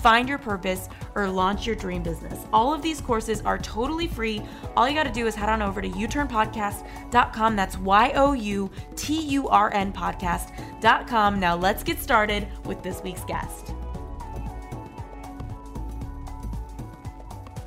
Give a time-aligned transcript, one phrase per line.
[0.00, 2.46] find your purpose, or launch your dream business.
[2.52, 4.42] All of these courses are totally free.
[4.76, 7.56] All you got to do is head on over to youturnpodcast.com.
[7.56, 11.40] That's Y O U T U R N podcast.com.
[11.40, 13.74] Now let's get started with this week's guest.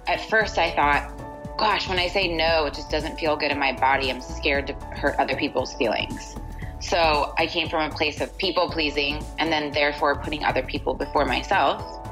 [0.07, 3.59] At first, I thought, gosh, when I say no, it just doesn't feel good in
[3.59, 4.11] my body.
[4.11, 6.35] I'm scared to hurt other people's feelings.
[6.83, 10.93] So I came from a place of people pleasing and then therefore putting other people
[10.93, 12.02] before myself,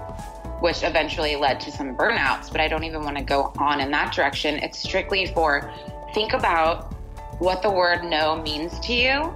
[0.62, 2.52] which eventually led to some burnouts.
[2.52, 4.56] But I don't even want to go on in that direction.
[4.60, 5.72] It's strictly for
[6.14, 6.94] think about
[7.40, 9.34] what the word no means to you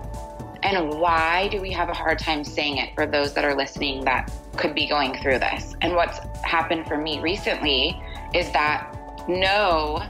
[0.64, 4.04] and why do we have a hard time saying it for those that are listening
[4.06, 5.76] that could be going through this.
[5.82, 8.02] And what's happened for me recently
[8.34, 8.96] is that
[9.28, 10.04] no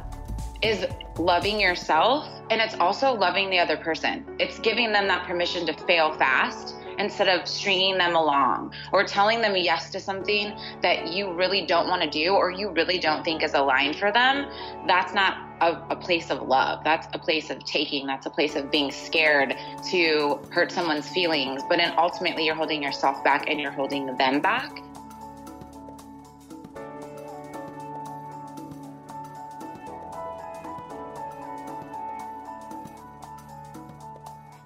[0.62, 0.86] is
[1.18, 4.26] loving yourself and it's also loving the other person.
[4.40, 9.42] It's giving them that permission to fail fast instead of stringing them along or telling
[9.42, 13.24] them yes to something that you really don't want to do or you really don't
[13.24, 14.48] think is aligned for them.
[14.88, 16.84] That's not a, a, place of love.
[16.84, 18.06] That's a place of taking.
[18.06, 19.56] That's a place of being scared
[19.92, 21.62] to hurt someone's feelings.
[21.70, 24.82] But then ultimately, you're holding yourself back and you're holding them back.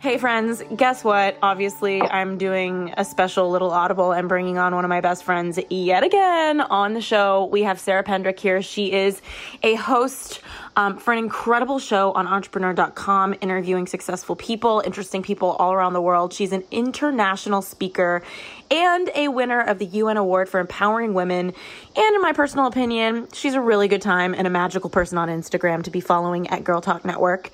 [0.09, 1.37] Hey friends, guess what?
[1.43, 5.59] Obviously, I'm doing a special little audible and bringing on one of my best friends
[5.69, 7.45] yet again on the show.
[7.51, 8.63] We have Sarah Pendrick here.
[8.63, 9.21] She is
[9.61, 10.41] a host
[10.75, 16.01] um, for an incredible show on entrepreneur.com, interviewing successful people, interesting people all around the
[16.01, 16.33] world.
[16.33, 18.23] She's an international speaker
[18.71, 21.53] and a winner of the UN Award for Empowering Women.
[21.95, 25.27] And in my personal opinion, she's a really good time and a magical person on
[25.29, 27.51] Instagram to be following at Girl Talk Network.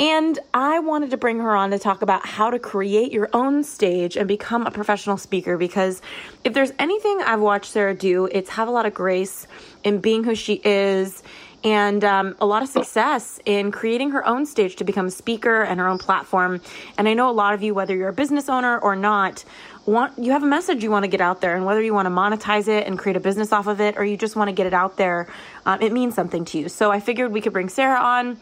[0.00, 3.64] And I wanted to bring her on to talk about how to create your own
[3.64, 6.00] stage and become a professional speaker because
[6.44, 9.48] if there's anything I've watched Sarah do, it's have a lot of grace
[9.82, 11.24] in being who she is
[11.64, 15.62] and um, a lot of success in creating her own stage to become a speaker
[15.62, 16.60] and her own platform.
[16.96, 19.44] And I know a lot of you, whether you're a business owner or not,
[19.84, 22.06] want you have a message you want to get out there, and whether you want
[22.06, 24.52] to monetize it and create a business off of it, or you just want to
[24.52, 25.26] get it out there,
[25.66, 26.68] um, it means something to you.
[26.68, 28.38] So I figured we could bring Sarah on.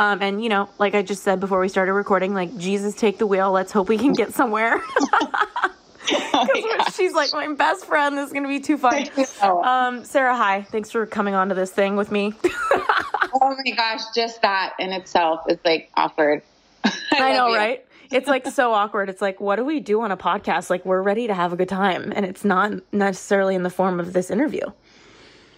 [0.00, 3.18] Um, and you know, like I just said before we started recording, like Jesus take
[3.18, 3.52] the wheel.
[3.52, 4.80] Let's hope we can get somewhere.
[6.12, 8.16] oh she's like my best friend.
[8.16, 9.08] This is gonna be too fun.
[9.42, 10.62] Um, Sarah, hi.
[10.62, 12.32] Thanks for coming on to this thing with me.
[12.42, 16.42] oh my gosh, just that in itself is like awkward.
[16.82, 17.84] I, I know, right?
[18.10, 19.10] It's like so awkward.
[19.10, 20.70] It's like, what do we do on a podcast?
[20.70, 24.00] Like, we're ready to have a good time, and it's not necessarily in the form
[24.00, 24.64] of this interview.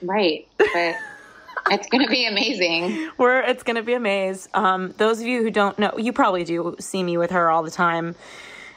[0.02, 0.48] Right.
[0.58, 0.96] But
[1.70, 3.10] it's going to be amazing.
[3.18, 4.50] We're it's going to be amazing.
[4.54, 7.62] Um, those of you who don't know, you probably do see me with her all
[7.62, 8.14] the time.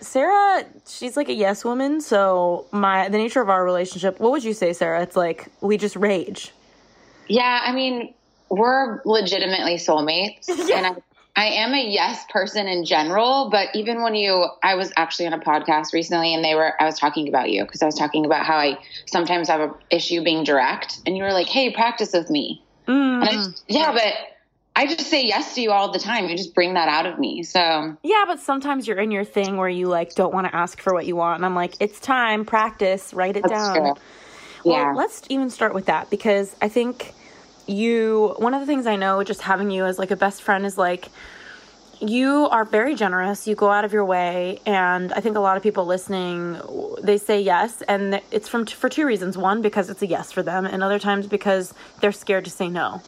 [0.02, 2.02] Sarah, she's like a yes woman.
[2.02, 5.02] So my the nature of our relationship, what would you say, Sarah?
[5.02, 6.52] It's like we just rage.
[7.28, 8.14] Yeah, I mean,
[8.50, 10.78] we're legitimately soulmates, yeah.
[10.78, 10.96] and I,
[11.36, 13.50] I am a yes person in general.
[13.50, 16.86] But even when you, I was actually on a podcast recently, and they were, I
[16.86, 20.24] was talking about you because I was talking about how I sometimes have an issue
[20.24, 23.32] being direct, and you were like, "Hey, practice with me." Mm.
[23.32, 24.14] Just, yeah, but
[24.76, 26.28] I just say yes to you all the time.
[26.28, 27.44] You just bring that out of me.
[27.44, 30.82] So yeah, but sometimes you're in your thing where you like don't want to ask
[30.82, 33.76] for what you want, and I'm like, it's time, practice, write it That's down.
[33.76, 33.94] True.
[34.66, 34.88] Yeah.
[34.88, 37.14] Well, let's even start with that because I think
[37.68, 38.36] you.
[38.38, 40.78] One of the things I know, just having you as like a best friend, is
[40.78, 41.08] like
[42.02, 43.48] you are very generous.
[43.48, 46.60] You go out of your way, and I think a lot of people listening
[47.02, 49.38] they say yes, and it's from for two reasons.
[49.38, 52.70] One, because it's a yes for them, and other times because they're scared to say
[52.70, 53.02] no.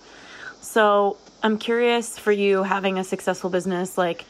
[0.62, 4.26] So I'm curious for you having a successful business, like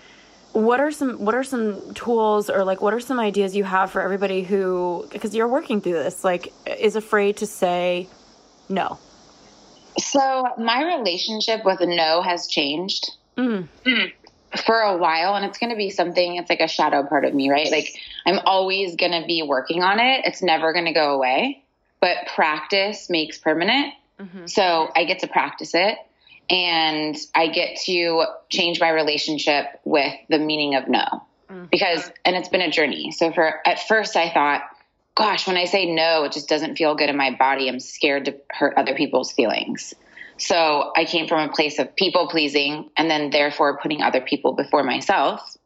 [0.53, 3.91] what are some what are some tools or like what are some ideas you have
[3.91, 8.07] for everybody who because you're working through this like is afraid to say
[8.67, 8.97] no
[9.99, 13.67] so my relationship with no has changed mm.
[14.55, 17.33] For a while and it's going to be something it's like a shadow part of
[17.33, 17.69] me right?
[17.69, 17.93] Like
[18.25, 20.25] i'm always going to be working on it.
[20.25, 21.63] It's never going to go away
[21.99, 23.93] but practice makes permanent.
[24.19, 24.47] Mm-hmm.
[24.47, 25.95] so i get to practice it
[26.49, 31.05] and i get to change my relationship with the meaning of no.
[31.49, 31.65] Mm-hmm.
[31.69, 33.11] because and it's been a journey.
[33.11, 34.63] So for at first i thought
[35.13, 37.67] gosh when i say no it just doesn't feel good in my body.
[37.67, 39.93] I'm scared to hurt other people's feelings
[40.37, 44.53] so I came from a place of people pleasing and then therefore putting other people
[44.53, 45.57] before myself,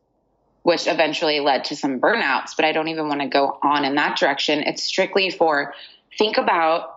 [0.64, 2.56] which eventually led to some burnouts.
[2.56, 4.64] But I don't even want to go on in that direction.
[4.64, 5.74] It's strictly for
[6.18, 6.96] think about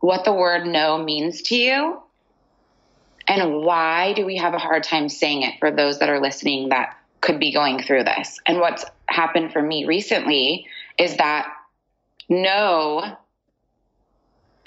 [0.00, 2.00] what the word no means to you
[3.26, 6.68] and why do we have a hard time saying it for those that are listening
[6.68, 8.38] that could be going through this.
[8.46, 10.66] And what's happened for me recently
[10.98, 11.50] is that
[12.28, 13.16] no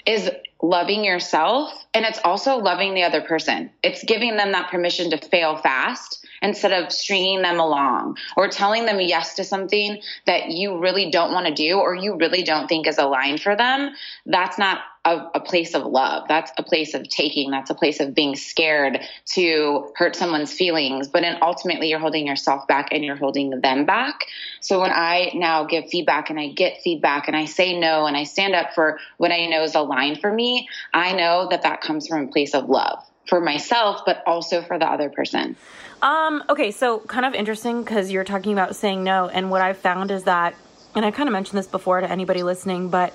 [0.04, 3.70] is loving yourself and it's also loving the other person.
[3.82, 8.84] It's giving them that permission to fail fast instead of stringing them along or telling
[8.84, 12.68] them yes to something that you really don't want to do or you really don't
[12.68, 13.90] think is aligned for them.
[14.26, 16.28] That's not a, a, place of love.
[16.28, 17.50] That's a place of taking.
[17.50, 19.00] That's a place of being scared
[19.32, 21.08] to hurt someone's feelings.
[21.08, 24.26] But then ultimately, you're holding yourself back and you're holding them back.
[24.60, 28.16] So when I now give feedback and I get feedback and I say no and
[28.16, 31.80] I stand up for what I know is aligned for me, I know that that
[31.80, 35.56] comes from a place of love for myself, but also for the other person.
[36.02, 39.78] Um, okay, so kind of interesting because you're talking about saying no, and what I've
[39.78, 40.54] found is that,
[40.94, 43.12] and I kind of mentioned this before to anybody listening, but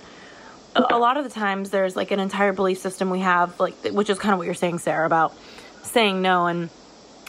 [0.75, 4.09] a, lot of the times there's like an entire belief system we have, like which
[4.09, 5.33] is kind of what you're saying, Sarah, about
[5.83, 6.47] saying no.
[6.47, 6.69] And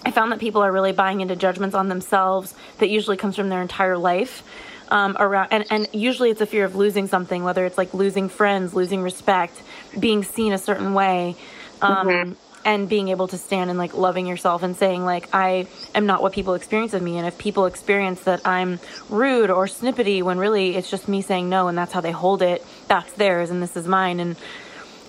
[0.04, 3.48] I found that people are really buying into judgments on themselves that usually comes from
[3.48, 4.42] their entire life.
[4.90, 8.28] Um, around and, and usually it's a fear of losing something, whether it's like losing
[8.28, 9.62] friends, losing respect,
[9.98, 11.36] being seen a certain way.
[11.80, 12.32] Um, mm-hmm
[12.64, 16.22] and being able to stand and like loving yourself and saying like I am not
[16.22, 20.38] what people experience of me and if people experience that I'm rude or snippety when
[20.38, 22.64] really it's just me saying no and that's how they hold it
[22.94, 24.36] that's theirs and this is mine and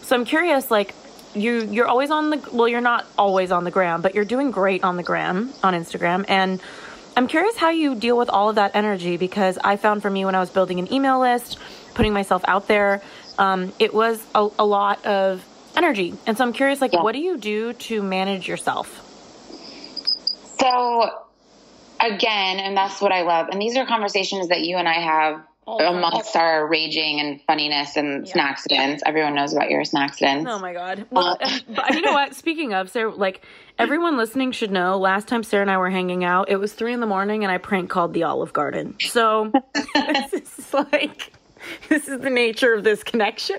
[0.01, 0.93] so I'm curious like
[1.33, 4.51] you you're always on the well you're not always on the gram but you're doing
[4.51, 6.61] great on the gram on Instagram and
[7.17, 10.25] I'm curious how you deal with all of that energy because I found for me
[10.25, 11.57] when I was building an email list
[11.93, 13.01] putting myself out there
[13.37, 15.43] um, it was a, a lot of
[15.77, 16.13] energy.
[16.25, 17.01] And so I'm curious, like, yeah.
[17.01, 19.01] what do you do to manage yourself?
[20.59, 21.09] So,
[21.99, 23.49] again, and that's what I love.
[23.49, 28.27] And these are conversations that you and I have amongst our raging and funniness and
[28.27, 28.43] yeah.
[28.43, 29.03] accidents.
[29.05, 30.49] Everyone knows about your accidents.
[30.49, 31.05] Oh my god!
[31.09, 31.59] Well, uh,
[31.91, 32.35] you know what?
[32.35, 33.41] Speaking of Sarah, like
[33.79, 36.93] everyone listening should know, last time Sarah and I were hanging out, it was three
[36.93, 38.95] in the morning, and I prank called the Olive Garden.
[38.99, 39.51] So
[39.95, 41.33] this is like
[41.89, 43.57] this is the nature of this connection.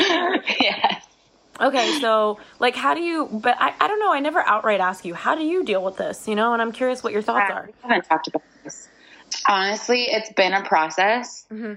[0.00, 1.04] yes.
[1.60, 3.28] Okay, so like, how do you?
[3.30, 4.12] But I, I don't know.
[4.12, 6.52] I never outright ask you how do you deal with this, you know.
[6.52, 7.70] And I'm curious what your thoughts are.
[7.84, 8.88] I haven't talked about this.
[9.46, 11.46] Honestly, it's been a process.
[11.52, 11.74] Mm-hmm.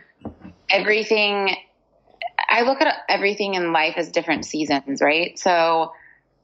[0.70, 1.56] Everything.
[2.50, 5.38] I look at everything in life as different seasons, right?
[5.38, 5.92] So,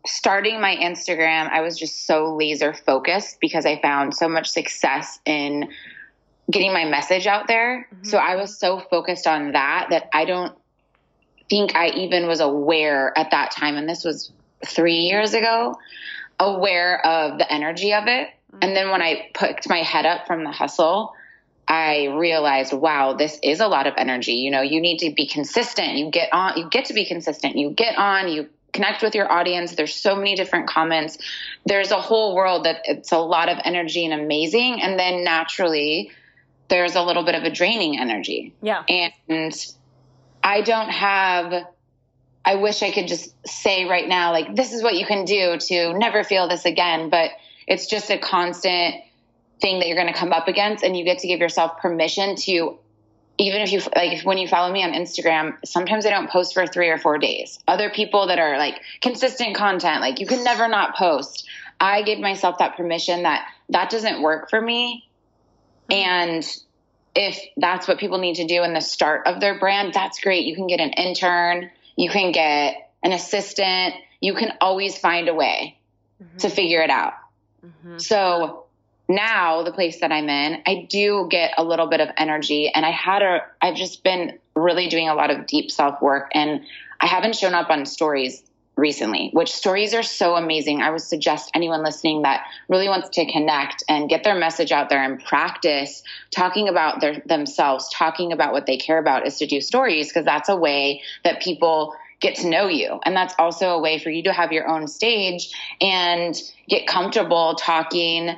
[0.06, 5.20] starting my Instagram, I was just so laser focused because I found so much success
[5.26, 5.70] in
[6.52, 7.88] getting my message out there.
[7.94, 8.06] Mm-hmm.
[8.06, 10.58] So I was so focused on that that I don't
[11.50, 14.32] think I even was aware at that time, and this was
[14.66, 15.76] three years ago,
[16.40, 18.30] aware of the energy of it.
[18.62, 21.14] And then when I put my head up from the hustle,
[21.68, 24.34] I realized, wow, this is a lot of energy.
[24.34, 25.94] You know, you need to be consistent.
[25.94, 27.56] You get on, you get to be consistent.
[27.56, 29.76] You get on, you connect with your audience.
[29.76, 31.18] There's so many different comments.
[31.66, 34.82] There's a whole world that it's a lot of energy and amazing.
[34.82, 36.12] And then naturally,
[36.68, 38.54] there's a little bit of a draining energy.
[38.62, 38.84] Yeah.
[38.90, 39.54] And
[40.44, 41.66] I don't have
[42.46, 45.58] I wish I could just say right now, like, this is what you can do
[45.58, 47.10] to never feel this again.
[47.10, 47.32] But
[47.68, 48.96] it's just a constant
[49.62, 50.84] thing that you're going to come up against.
[50.84, 52.78] And you get to give yourself permission to,
[53.38, 56.68] even if you, like, when you follow me on Instagram, sometimes I don't post for
[56.68, 57.60] three or four days.
[57.68, 61.48] Other people that are like consistent content, like, you can never not post.
[61.80, 65.10] I give myself that permission that that doesn't work for me.
[65.90, 66.46] And
[67.16, 70.46] if that's what people need to do in the start of their brand, that's great.
[70.46, 75.34] You can get an intern, you can get an assistant, you can always find a
[75.34, 75.78] way
[76.22, 76.38] mm-hmm.
[76.38, 77.14] to figure it out.
[77.66, 77.98] Mm-hmm.
[77.98, 78.66] So
[79.10, 82.86] now the place that I'm in, I do get a little bit of energy and
[82.86, 86.62] I had a I've just been really doing a lot of deep self work and
[87.00, 88.44] I haven't shown up on stories
[88.76, 90.82] recently, which stories are so amazing.
[90.82, 94.90] I would suggest anyone listening that really wants to connect and get their message out
[94.90, 96.02] there and practice
[96.32, 100.26] talking about their, themselves, talking about what they care about is to do stories because
[100.26, 103.00] that's a way that people get to know you.
[103.06, 106.34] And that's also a way for you to have your own stage and
[106.68, 108.36] get comfortable talking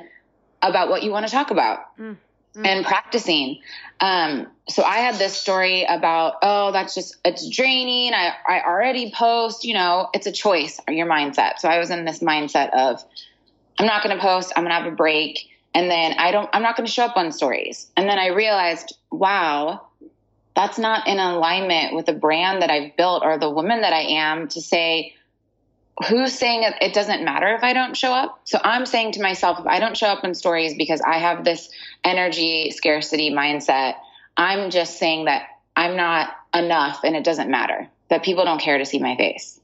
[0.60, 2.16] about what you want to talk about mm.
[2.54, 2.66] Mm.
[2.66, 3.60] and practicing.
[4.00, 8.12] Um, so I had this story about, oh, that's just, it's draining.
[8.12, 11.60] I, I already post, you know, it's a choice, your mindset.
[11.60, 13.02] So I was in this mindset of,
[13.78, 15.48] I'm not going to post, I'm going to have a break.
[15.74, 17.88] And then I don't, I'm not going to show up on stories.
[17.96, 19.85] And then I realized, wow,
[20.56, 24.00] that's not in alignment with the brand that I've built or the woman that I
[24.00, 25.14] am to say,
[26.08, 28.40] who's saying it, it doesn't matter if I don't show up?
[28.44, 31.44] So I'm saying to myself, if I don't show up in stories because I have
[31.44, 31.68] this
[32.02, 33.96] energy scarcity mindset,
[34.34, 35.42] I'm just saying that
[35.76, 39.60] I'm not enough and it doesn't matter, that people don't care to see my face.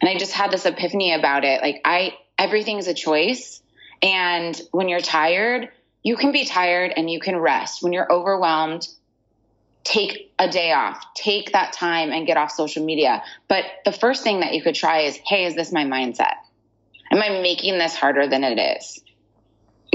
[0.00, 1.60] And I just had this epiphany about it.
[1.60, 3.60] Like I, everything's a choice.
[4.02, 5.68] And when you're tired,
[6.02, 7.82] you can be tired and you can rest.
[7.82, 8.88] When you're overwhelmed,
[9.86, 13.22] take a day off, take that time and get off social media.
[13.48, 16.34] But the first thing that you could try is, hey, is this my mindset?
[17.12, 19.00] Am I making this harder than it is?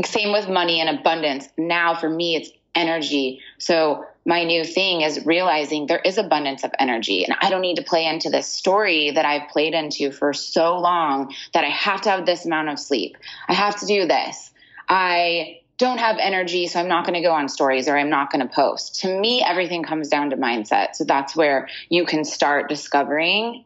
[0.05, 1.49] Same with money and abundance.
[1.57, 3.41] Now for me, it's energy.
[3.57, 7.75] So my new thing is realizing there is abundance of energy and I don't need
[7.75, 12.01] to play into this story that I've played into for so long that I have
[12.01, 13.17] to have this amount of sleep.
[13.49, 14.51] I have to do this.
[14.87, 18.31] I don't have energy, so I'm not going to go on stories or I'm not
[18.31, 19.01] going to post.
[19.01, 20.95] To me, everything comes down to mindset.
[20.95, 23.65] So that's where you can start discovering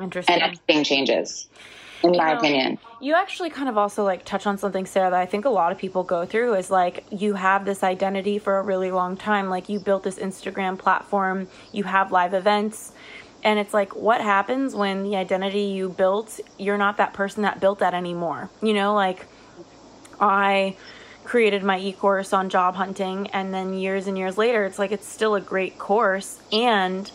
[0.00, 0.32] Interesting.
[0.32, 1.48] and everything changes.
[2.02, 5.10] In you my know, opinion, you actually kind of also like touch on something, Sarah,
[5.10, 8.38] that I think a lot of people go through is like you have this identity
[8.38, 9.48] for a really long time.
[9.48, 12.92] Like you built this Instagram platform, you have live events,
[13.42, 17.60] and it's like what happens when the identity you built, you're not that person that
[17.60, 18.50] built that anymore.
[18.62, 19.26] You know, like
[20.20, 20.76] I
[21.26, 25.06] created my e-course on job hunting and then years and years later it's like it's
[25.06, 27.10] still a great course and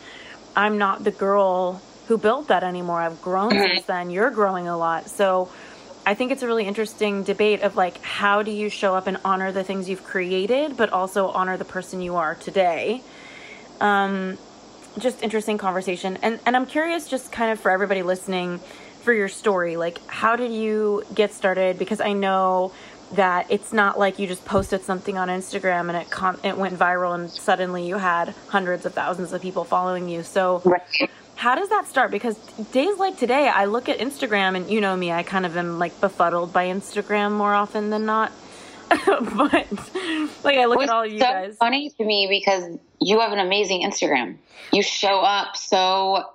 [0.55, 2.99] I'm not the girl who built that anymore.
[3.01, 3.75] I've grown mm-hmm.
[3.75, 4.09] since then.
[4.09, 5.09] You're growing a lot.
[5.09, 5.49] So
[6.05, 9.17] I think it's a really interesting debate of like how do you show up and
[9.23, 13.01] honor the things you've created but also honor the person you are today.
[13.79, 14.37] Um
[14.99, 16.17] just interesting conversation.
[16.21, 18.59] And and I'm curious just kind of for everybody listening
[19.03, 22.71] for your story, like how did you get started because I know
[23.15, 26.77] that it's not like you just posted something on Instagram and it com- it went
[26.77, 30.23] viral and suddenly you had hundreds of thousands of people following you.
[30.23, 30.81] So right.
[31.35, 32.11] how does that start?
[32.11, 32.37] Because
[32.71, 35.79] days like today, I look at Instagram and you know me, I kind of am
[35.79, 38.31] like befuddled by Instagram more often than not.
[38.89, 39.53] but
[40.43, 41.55] like I look at all of you so guys.
[41.57, 44.37] Funny to me because you have an amazing Instagram.
[44.73, 46.25] You show up so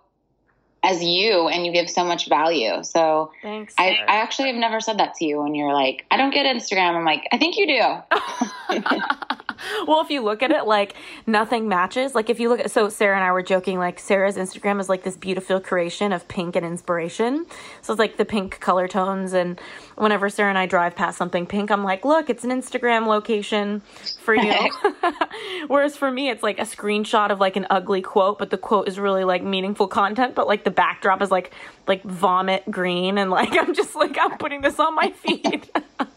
[0.86, 2.82] as you and you give so much value.
[2.84, 3.74] So thanks.
[3.76, 6.46] I, I, actually have never said that to you when you're like, I don't get
[6.46, 6.94] Instagram.
[6.94, 7.80] I'm like, I think you do.
[9.86, 10.94] well, if you look at it, like
[11.26, 12.14] nothing matches.
[12.14, 14.88] Like if you look at, so Sarah and I were joking, like Sarah's Instagram is
[14.88, 17.46] like this beautiful creation of pink and inspiration.
[17.82, 19.32] So it's like the pink color tones.
[19.32, 19.60] And
[19.96, 23.82] whenever Sarah and I drive past something pink, I'm like, look, it's an Instagram location
[24.20, 24.54] for you.
[25.66, 28.88] Whereas for me, it's like a screenshot of like an ugly quote, but the quote
[28.88, 31.52] is really like meaningful content, but like the backdrop is like
[31.88, 35.68] like vomit green and like I'm just like I'm putting this on my feed.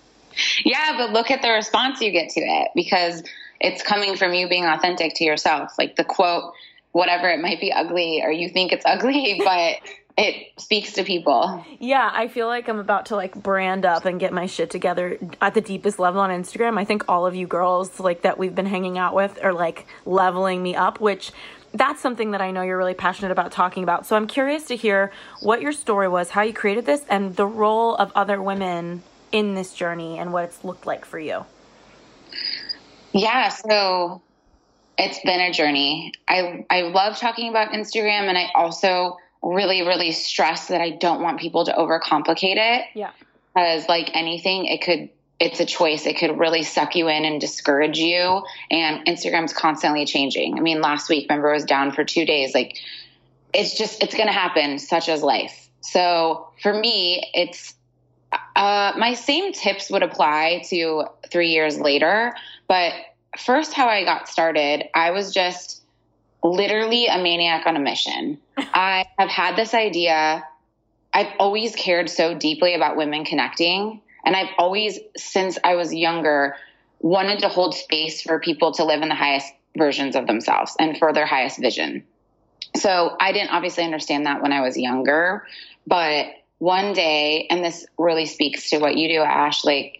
[0.65, 3.23] yeah, but look at the response you get to it because
[3.59, 5.73] it's coming from you being authentic to yourself.
[5.77, 6.53] Like the quote,
[6.91, 9.77] whatever it might be ugly or you think it's ugly, but
[10.17, 11.63] it speaks to people.
[11.79, 15.17] Yeah, I feel like I'm about to like brand up and get my shit together
[15.39, 16.77] at the deepest level on Instagram.
[16.77, 19.87] I think all of you girls like that we've been hanging out with are like
[20.05, 21.31] leveling me up, which
[21.73, 24.05] that's something that I know you're really passionate about talking about.
[24.05, 25.11] So I'm curious to hear
[25.41, 29.55] what your story was, how you created this, and the role of other women in
[29.55, 31.45] this journey and what it's looked like for you.
[33.11, 34.21] Yeah, so
[34.97, 36.13] it's been a journey.
[36.27, 41.21] I I love talking about Instagram and I also really really stress that I don't
[41.21, 42.85] want people to overcomplicate it.
[42.93, 43.11] Yeah.
[43.55, 46.05] Because like anything it could it's a choice.
[46.05, 48.43] It could really suck you in and discourage you.
[48.69, 50.57] And Instagram's constantly changing.
[50.57, 52.53] I mean, last week, remember, I was down for two days.
[52.53, 52.77] Like,
[53.53, 55.69] it's just, it's going to happen, such as life.
[55.81, 57.73] So for me, it's,
[58.55, 62.35] uh, my same tips would apply to three years later.
[62.67, 62.93] But
[63.37, 65.81] first, how I got started, I was just
[66.43, 68.39] literally a maniac on a mission.
[68.57, 70.45] I have had this idea.
[71.13, 76.55] I've always cared so deeply about women connecting and I've always, since I was younger,
[76.99, 80.95] wanted to hold space for people to live in the highest versions of themselves and
[80.99, 82.03] for their highest vision.
[82.75, 85.47] So I didn't obviously understand that when I was younger,
[85.87, 86.27] but
[86.59, 89.99] one day, and this really speaks to what you do, Ash, like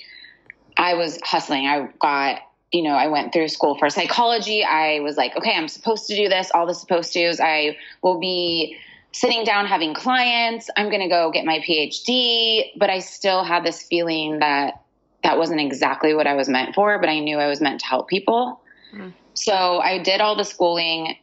[0.77, 1.65] I was hustling.
[1.65, 4.63] I got, you know, I went through school for psychology.
[4.63, 7.39] I was like, okay, I'm supposed to do this, all the supposed to's.
[7.39, 8.77] I will be
[9.11, 10.69] sitting down having clients.
[10.77, 12.71] I'm going to go get my PhD.
[12.77, 14.81] But I still had this feeling that
[15.23, 17.85] that wasn't exactly what I was meant for, but I knew I was meant to
[17.85, 18.61] help people.
[18.93, 19.13] Mm.
[19.33, 21.15] So I did all the schooling,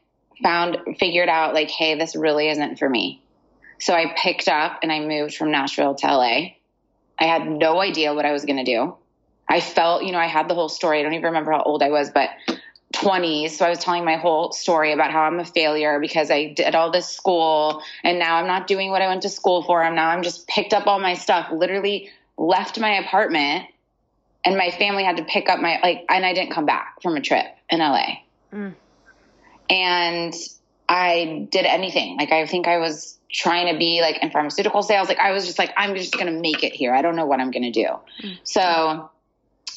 [0.42, 3.22] found, figured out like, hey, this really isn't for me.
[3.78, 6.54] So I picked up and I moved from Nashville to LA.
[7.18, 8.96] I had no idea what I was going to do.
[9.48, 11.00] I felt, you know, I had the whole story.
[11.00, 12.30] I don't even remember how old I was, but
[12.96, 13.50] 20s.
[13.50, 16.74] So I was telling my whole story about how I'm a failure because I did
[16.74, 19.84] all this school and now I'm not doing what I went to school for.
[19.84, 23.66] I'm now I'm just picked up all my stuff, literally left my apartment
[24.44, 27.16] and my family had to pick up my like and I didn't come back from
[27.16, 28.18] a trip in LA.
[28.52, 28.74] Mm.
[29.68, 30.34] And
[30.88, 32.16] I did anything.
[32.16, 35.08] Like I think I was trying to be like in pharmaceutical sales.
[35.08, 36.94] Like I was just like, I'm just going to make it here.
[36.94, 37.88] I don't know what I'm going to do.
[38.22, 38.38] Mm.
[38.44, 39.10] So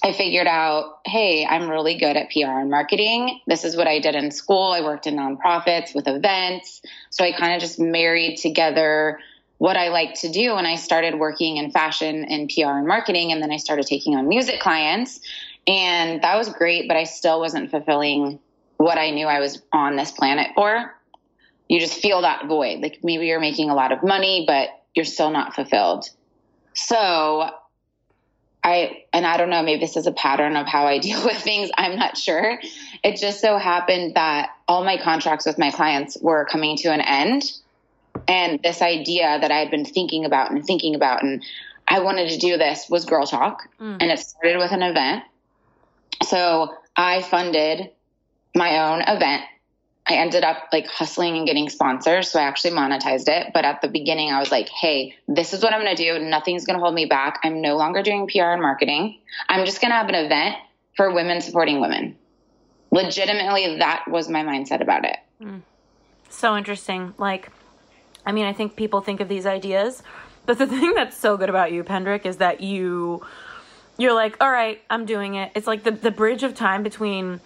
[0.04, 3.42] I figured out, hey, I'm really good at PR and marketing.
[3.48, 4.72] This is what I did in school.
[4.72, 6.82] I worked in nonprofits with events.
[7.10, 9.20] So I kind of just married together
[9.58, 10.56] what I like to do.
[10.56, 13.32] And I started working in fashion and PR and marketing.
[13.32, 15.20] And then I started taking on music clients.
[15.68, 18.40] And that was great, but I still wasn't fulfilling
[18.78, 20.96] what I knew I was on this planet for
[21.70, 22.82] you just feel that void.
[22.82, 26.10] Like maybe you're making a lot of money, but you're still not fulfilled.
[26.74, 27.52] So
[28.70, 31.38] I, and I don't know, maybe this is a pattern of how I deal with
[31.38, 31.70] things.
[31.78, 32.60] I'm not sure.
[33.04, 37.02] It just so happened that all my contracts with my clients were coming to an
[37.02, 37.44] end.
[38.28, 41.44] And this idea that I had been thinking about and thinking about, and
[41.88, 43.68] I wanted to do this was Girl Talk.
[43.80, 43.98] Mm.
[44.02, 45.24] And it started with an event.
[46.24, 47.92] So I funded
[48.56, 49.44] my own event
[50.10, 52.32] I ended up like hustling and getting sponsors.
[52.32, 53.52] So I actually monetized it.
[53.54, 56.20] But at the beginning, I was like, hey, this is what I'm going to do.
[56.20, 57.40] Nothing's going to hold me back.
[57.44, 59.20] I'm no longer doing PR and marketing.
[59.48, 60.56] I'm just going to have an event
[60.98, 62.18] for women supporting women.
[62.92, 65.18] Legitimately, that was my mindset about it.
[65.40, 65.62] Mm.
[66.30, 67.14] So interesting.
[67.20, 67.52] Like,
[68.26, 70.02] I mean, I think people think of these ideas,
[70.48, 73.24] but the thing that's so good about you, Pendrick, is that you
[74.00, 75.52] you're like, all right, I'm doing it.
[75.56, 77.42] It's like the the bridge of time between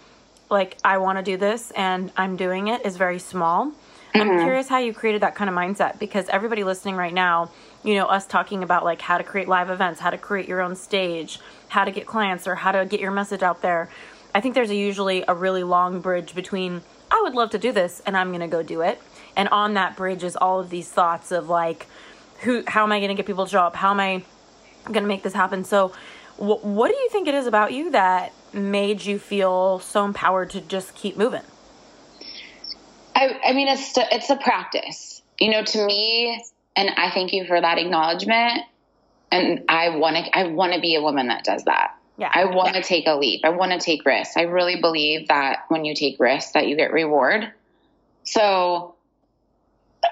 [0.50, 3.72] like I want to do this and I'm doing it is very small.
[4.14, 4.20] Mm-hmm.
[4.20, 7.50] I'm curious how you created that kind of mindset because everybody listening right now,
[7.82, 10.60] you know, us talking about like how to create live events, how to create your
[10.60, 13.88] own stage, how to get clients or how to get your message out there.
[14.34, 17.72] I think there's a, usually a really long bridge between I would love to do
[17.72, 19.00] this and I'm going to go do it.
[19.36, 21.86] And on that bridge is all of these thoughts of like
[22.40, 23.76] who how am I going to get people to show up?
[23.76, 24.22] How am I
[24.84, 25.64] going to make this happen?
[25.64, 25.88] So
[26.36, 30.50] wh- what do you think it is about you that made you feel so empowered
[30.50, 31.42] to just keep moving?
[33.14, 35.62] I, I mean, it's it's a practice, you know.
[35.62, 36.42] To me,
[36.76, 38.62] and I thank you for that acknowledgement.
[39.30, 41.96] And I want to I want to be a woman that does that.
[42.16, 42.30] Yeah.
[42.32, 42.82] I want to yeah.
[42.82, 43.40] take a leap.
[43.44, 44.36] I want to take risks.
[44.36, 47.52] I really believe that when you take risks, that you get reward.
[48.22, 48.93] So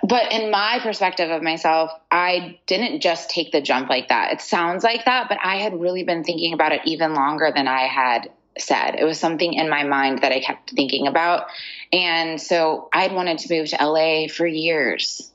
[0.02, 4.32] but in my perspective of myself, I didn't just take the jump like that.
[4.32, 7.68] It sounds like that, but I had really been thinking about it even longer than
[7.68, 8.96] I had said.
[8.98, 11.46] It was something in my mind that I kept thinking about.
[11.92, 15.30] And so I'd wanted to move to LA for years.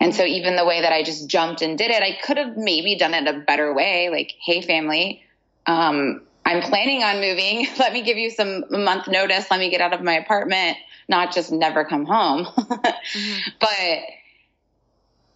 [0.00, 2.56] And so even the way that I just jumped and did it, I could have
[2.56, 4.10] maybe done it a better way.
[4.10, 5.24] Like, hey, family,
[5.66, 7.66] um, I'm planning on moving.
[7.78, 9.50] Let me give you some month notice.
[9.50, 12.44] Let me get out of my apartment not just never come home.
[12.44, 13.50] mm-hmm.
[13.60, 13.98] But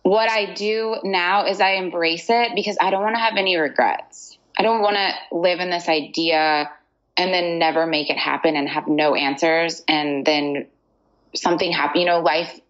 [0.02, 3.56] what I do now is I embrace it because I don't want to have any
[3.56, 4.36] regrets.
[4.58, 6.70] I don't want to live in this idea
[7.16, 10.66] and then never make it happen and have no answers and then
[11.34, 12.00] something happen.
[12.00, 12.60] You know, life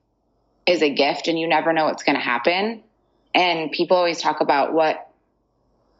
[0.66, 2.82] is a gift and you never know what's going to happen.
[3.34, 5.08] And people always talk about what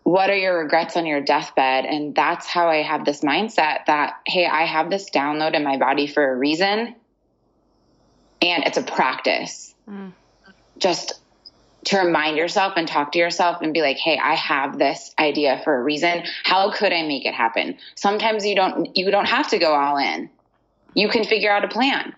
[0.05, 1.85] what are your regrets on your deathbed?
[1.85, 5.77] And that's how I have this mindset that, hey, I have this download in my
[5.77, 6.95] body for a reason.
[8.41, 9.75] And it's a practice.
[9.88, 10.12] Mm.
[10.79, 11.21] Just
[11.85, 15.61] to remind yourself and talk to yourself and be like, hey, I have this idea
[15.65, 16.25] for a reason.
[16.45, 17.79] How could I make it happen?
[17.95, 20.31] Sometimes you don't you don't have to go all in.
[20.95, 22.15] You can figure out a plan.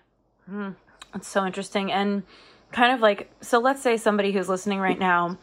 [0.49, 0.75] Mm.
[1.13, 1.91] That's so interesting.
[1.91, 2.23] And
[2.71, 5.37] kind of like so let's say somebody who's listening right now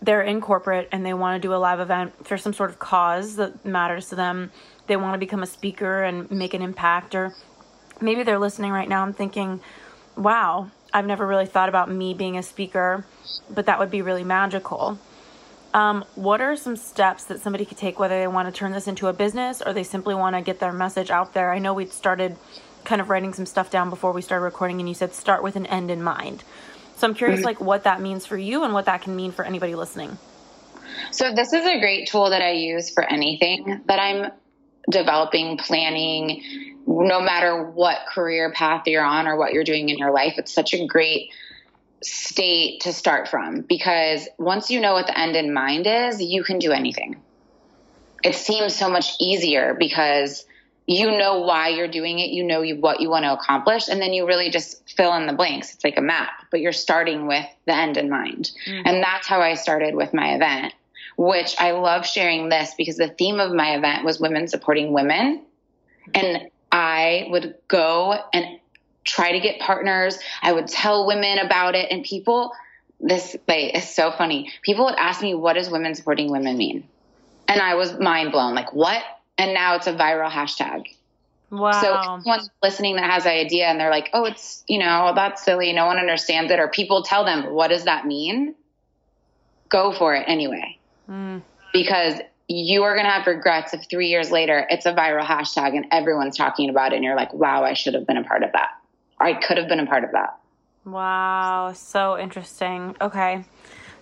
[0.00, 2.78] they're in corporate and they want to do a live event for some sort of
[2.78, 4.50] cause that matters to them.
[4.86, 7.34] They want to become a speaker and make an impact, or
[8.00, 9.60] maybe they're listening right now and thinking,
[10.16, 13.04] wow, I've never really thought about me being a speaker,
[13.50, 14.98] but that would be really magical.
[15.74, 18.88] Um, what are some steps that somebody could take, whether they want to turn this
[18.88, 21.52] into a business or they simply want to get their message out there?
[21.52, 22.36] I know we'd started
[22.84, 25.56] kind of writing some stuff down before we started recording, and you said start with
[25.56, 26.42] an end in mind.
[26.98, 29.44] So I'm curious, like, what that means for you and what that can mean for
[29.44, 30.18] anybody listening.
[31.12, 34.32] So this is a great tool that I use for anything that I'm
[34.90, 36.42] developing, planning,
[36.86, 40.34] no matter what career path you're on or what you're doing in your life.
[40.38, 41.30] It's such a great
[42.02, 46.42] state to start from because once you know what the end in mind is, you
[46.42, 47.16] can do anything.
[48.24, 50.44] It seems so much easier because
[50.88, 54.14] you know why you're doing it, you know what you want to accomplish, and then
[54.14, 55.74] you really just fill in the blanks.
[55.74, 58.52] It's like a map, but you're starting with the end in mind.
[58.66, 58.88] Mm-hmm.
[58.88, 60.72] And that's how I started with my event,
[61.18, 65.42] which I love sharing this because the theme of my event was women supporting women.
[66.14, 68.58] And I would go and
[69.04, 70.18] try to get partners.
[70.40, 72.52] I would tell women about it and people,
[72.98, 74.50] this like, is so funny.
[74.62, 76.88] People would ask me, what does women supporting women mean?
[77.46, 78.54] And I was mind blown.
[78.54, 79.02] Like, what?
[79.38, 80.94] And now it's a viral hashtag.
[81.50, 81.72] Wow.
[81.72, 85.44] So someone listening that has an idea and they're like, oh, it's, you know, that's
[85.44, 85.72] silly.
[85.72, 86.58] No one understands it.
[86.58, 88.54] Or people tell them, what does that mean?
[89.70, 90.78] Go for it anyway.
[91.08, 91.42] Mm.
[91.72, 95.76] Because you are going to have regrets if three years later it's a viral hashtag
[95.76, 98.42] and everyone's talking about it and you're like, wow, I should have been a part
[98.42, 98.70] of that.
[99.20, 100.38] I could have been a part of that.
[100.84, 102.96] Wow, so interesting.
[103.00, 103.44] Okay.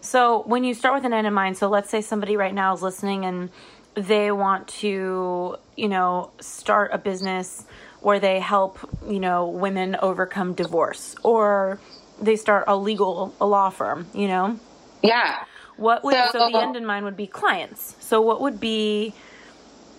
[0.01, 2.73] So when you start with an end in mind, so let's say somebody right now
[2.75, 3.51] is listening and
[3.97, 7.65] they want to, you know, start a business
[8.01, 8.79] where they help,
[9.09, 11.81] you know, women overcome divorce or
[12.21, 14.59] they start a legal a law firm, you know?
[15.03, 15.45] Yeah.
[15.77, 17.97] What would so, so the end in mind would be clients.
[18.01, 19.15] So what would be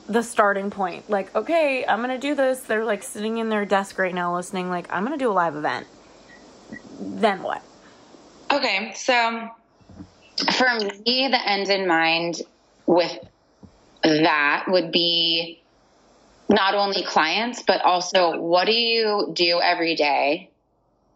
[0.08, 1.10] the starting point.
[1.10, 2.62] Like, okay, I'm gonna do this.
[2.62, 5.56] They're like sitting in their desk right now listening, like, I'm gonna do a live
[5.56, 5.88] event.
[7.00, 7.62] Then what?
[8.52, 9.50] Okay, so
[10.54, 12.42] for me, the end in mind
[12.86, 13.20] with
[14.08, 15.62] that would be
[16.50, 20.50] not only clients, but also what do you do every day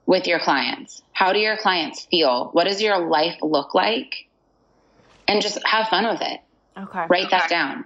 [0.06, 1.01] with your clients?
[1.13, 2.49] How do your clients feel?
[2.51, 4.27] What does your life look like?
[5.27, 6.41] And just have fun with it.
[6.77, 7.06] Okay.
[7.10, 7.86] Write that down.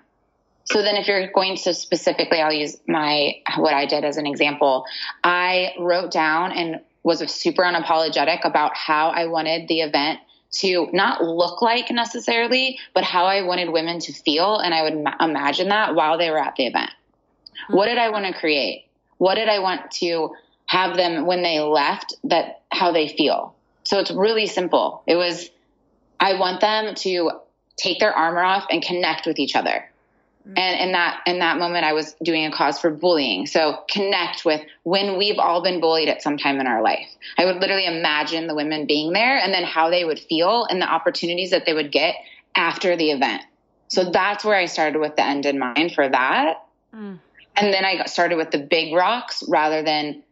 [0.63, 4.25] So then if you're going to specifically, I'll use my, what I did as an
[4.25, 4.85] example.
[5.23, 10.19] I wrote down and was super unapologetic about how I wanted the event
[10.59, 14.57] to not look like necessarily, but how I wanted women to feel.
[14.57, 16.89] And I would ma- imagine that while they were at the event.
[16.89, 17.75] Mm-hmm.
[17.75, 18.87] What did I want to create?
[19.17, 20.31] What did I want to
[20.65, 23.55] have them when they left that how they feel?
[23.83, 25.03] So it's really simple.
[25.05, 25.49] It was,
[26.19, 27.31] I want them to
[27.77, 29.89] take their armor off and connect with each other.
[30.45, 33.47] And in that in that moment, I was doing a cause for bullying.
[33.47, 37.07] So connect with when we've all been bullied at some time in our life.
[37.37, 40.81] I would literally imagine the women being there, and then how they would feel, and
[40.81, 42.15] the opportunities that they would get
[42.55, 43.41] after the event.
[43.87, 46.65] So that's where I started with the end in mind for that.
[46.93, 47.19] Mm.
[47.55, 50.23] And then I got started with the big rocks rather than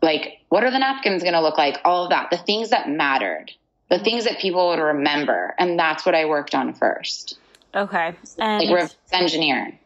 [0.00, 1.78] like what are the napkins going to look like?
[1.84, 3.52] All of that, the things that mattered,
[3.90, 7.38] the things that people would remember, and that's what I worked on first.
[7.74, 8.14] Okay.
[8.38, 9.78] And like reverse engineer.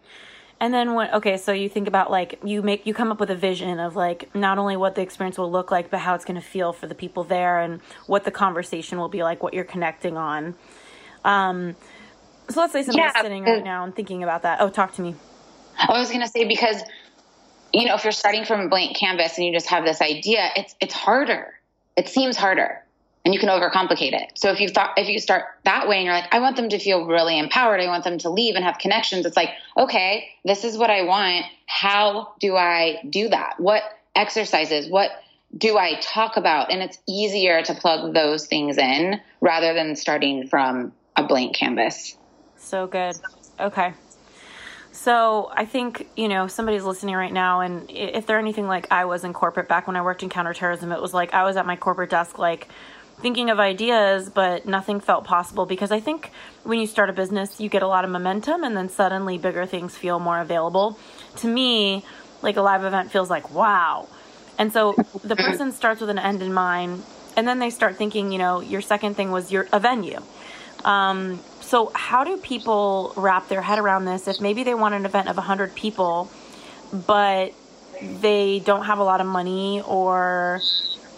[0.59, 3.31] And then when okay, so you think about like you make you come up with
[3.31, 6.25] a vision of like not only what the experience will look like, but how it's
[6.25, 9.53] going to feel for the people there, and what the conversation will be like, what
[9.53, 10.55] you're connecting on.
[11.25, 11.77] Um,
[12.49, 14.61] so let's say somebody's yeah, sitting right now and thinking about that.
[14.63, 15.15] Oh, talk to me.
[15.77, 16.81] I was going to say because
[17.75, 20.49] you know if you're starting from a blank canvas and you just have this idea,
[20.57, 21.53] it's it's harder.
[21.97, 22.83] It seems harder
[23.27, 24.39] and you can overcomplicate it.
[24.39, 26.69] So if you thought if you start that way and you're like, I want them
[26.69, 30.29] to feel really empowered, I want them to leave and have connections, it's like, okay,
[30.45, 31.45] this is what I want.
[31.67, 33.59] How do I do that?
[33.59, 33.83] What
[34.15, 34.89] exercises?
[34.89, 35.11] What
[35.59, 36.71] do I talk about?
[36.71, 42.17] And it's easier to plug those things in rather than starting from a blank canvas.
[42.59, 43.17] So good.
[43.59, 43.93] Okay.
[44.93, 49.05] So I think, you know, somebody's listening right now, and if they're anything like I
[49.05, 51.67] was in corporate back when I worked in counterterrorism, it was like I was at
[51.67, 52.69] my corporate desk, like,
[53.21, 56.31] thinking of ideas, but nothing felt possible because I think
[56.65, 59.67] when you start a business, you get a lot of momentum and then suddenly bigger
[59.67, 60.99] things feel more available.
[61.37, 62.05] To me,
[62.43, 64.09] like a live event feels like, wow.
[64.59, 67.03] And so the person starts with an end in mind
[67.37, 70.21] and then they start thinking, you know, your second thing was your a venue.
[70.85, 75.05] Um, so how do people wrap their head around this if maybe they want an
[75.05, 76.31] event of 100 people,
[76.93, 77.53] but
[78.01, 80.61] they don't have a lot of money or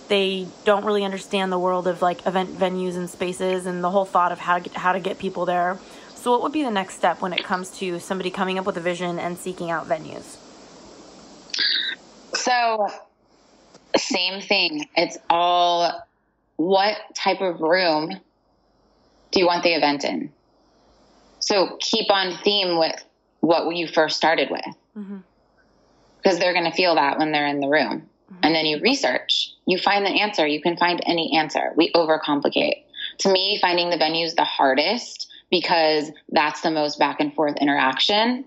[0.08, 4.04] they don't really understand the world of like event venues and spaces and the whole
[4.04, 5.78] thought of how to get, how to get people there.
[6.14, 8.76] So, what would be the next step when it comes to somebody coming up with
[8.76, 10.36] a vision and seeking out venues?
[12.34, 12.88] So,
[13.96, 14.88] same thing.
[14.96, 16.06] It's all
[16.56, 18.20] what type of room
[19.30, 20.32] do you want the event in?
[21.38, 22.96] So, keep on theme with
[23.40, 24.64] what you first started with.
[24.96, 25.18] Mm-hmm.
[26.20, 28.08] Because they're going to feel that when they're in the room.
[28.32, 28.40] Mm-hmm.
[28.42, 30.46] And then you research, you find the answer.
[30.46, 31.72] You can find any answer.
[31.76, 32.84] We overcomplicate.
[33.18, 37.56] To me, finding the venue is the hardest because that's the most back and forth
[37.60, 38.46] interaction.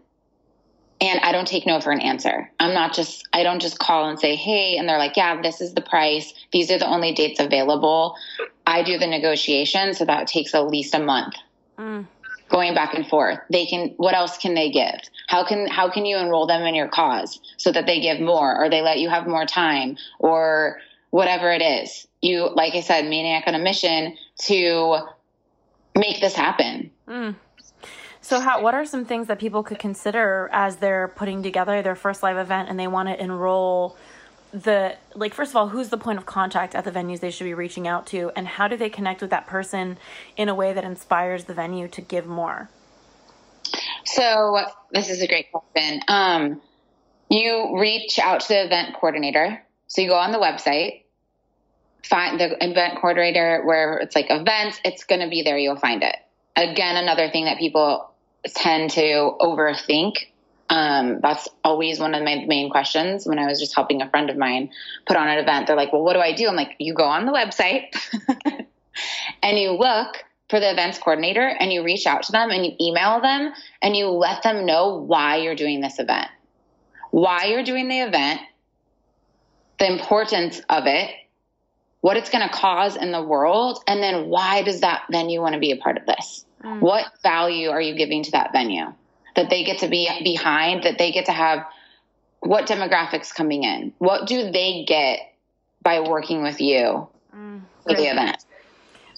[1.01, 2.51] and I don't take no for an answer.
[2.59, 5.59] I'm not just, I don't just call and say, hey, and they're like, yeah, this
[5.59, 6.31] is the price.
[6.51, 8.15] These are the only dates available.
[8.67, 11.33] I do the negotiation, so that takes at least a month.
[11.79, 12.07] Mm.
[12.49, 13.39] Going back and forth.
[13.51, 14.99] They can, what else can they give?
[15.27, 18.55] How can, how can you enroll them in your cause so that they give more
[18.63, 20.77] or they let you have more time or
[21.11, 22.07] whatever it is?
[22.21, 24.97] You, like I said, Maniac on a mission to
[25.95, 26.91] make this happen.
[27.07, 27.35] Mm.
[28.21, 28.61] So, how?
[28.61, 32.37] What are some things that people could consider as they're putting together their first live
[32.37, 33.97] event and they want to enroll?
[34.53, 37.45] The like, first of all, who's the point of contact at the venues they should
[37.45, 39.97] be reaching out to, and how do they connect with that person
[40.37, 42.69] in a way that inspires the venue to give more?
[44.05, 44.59] So,
[44.91, 46.01] this is a great question.
[46.07, 46.61] Um,
[47.29, 49.63] you reach out to the event coordinator.
[49.91, 51.03] So, you go on the website,
[52.05, 55.57] find the event coordinator where it's like events, it's going to be there.
[55.57, 56.15] You'll find it.
[56.55, 58.09] Again, another thing that people
[58.47, 60.13] tend to overthink.
[60.69, 64.29] Um, that's always one of my main questions when I was just helping a friend
[64.29, 64.69] of mine
[65.05, 65.67] put on an event.
[65.67, 66.47] They're like, well, what do I do?
[66.47, 67.93] I'm like, you go on the website
[69.43, 72.71] and you look for the events coordinator and you reach out to them and you
[72.79, 73.51] email them
[73.81, 76.29] and you let them know why you're doing this event,
[77.09, 78.39] why you're doing the event,
[79.81, 81.09] the importance of it,
[82.01, 85.53] what it's going to cause in the world, and then why does that venue want
[85.53, 86.45] to be a part of this?
[86.63, 86.81] Mm.
[86.81, 88.93] What value are you giving to that venue
[89.35, 91.65] that they get to be behind, that they get to have
[92.41, 93.91] what demographics coming in?
[93.97, 95.19] What do they get
[95.81, 97.61] by working with you mm.
[97.83, 98.45] for the event?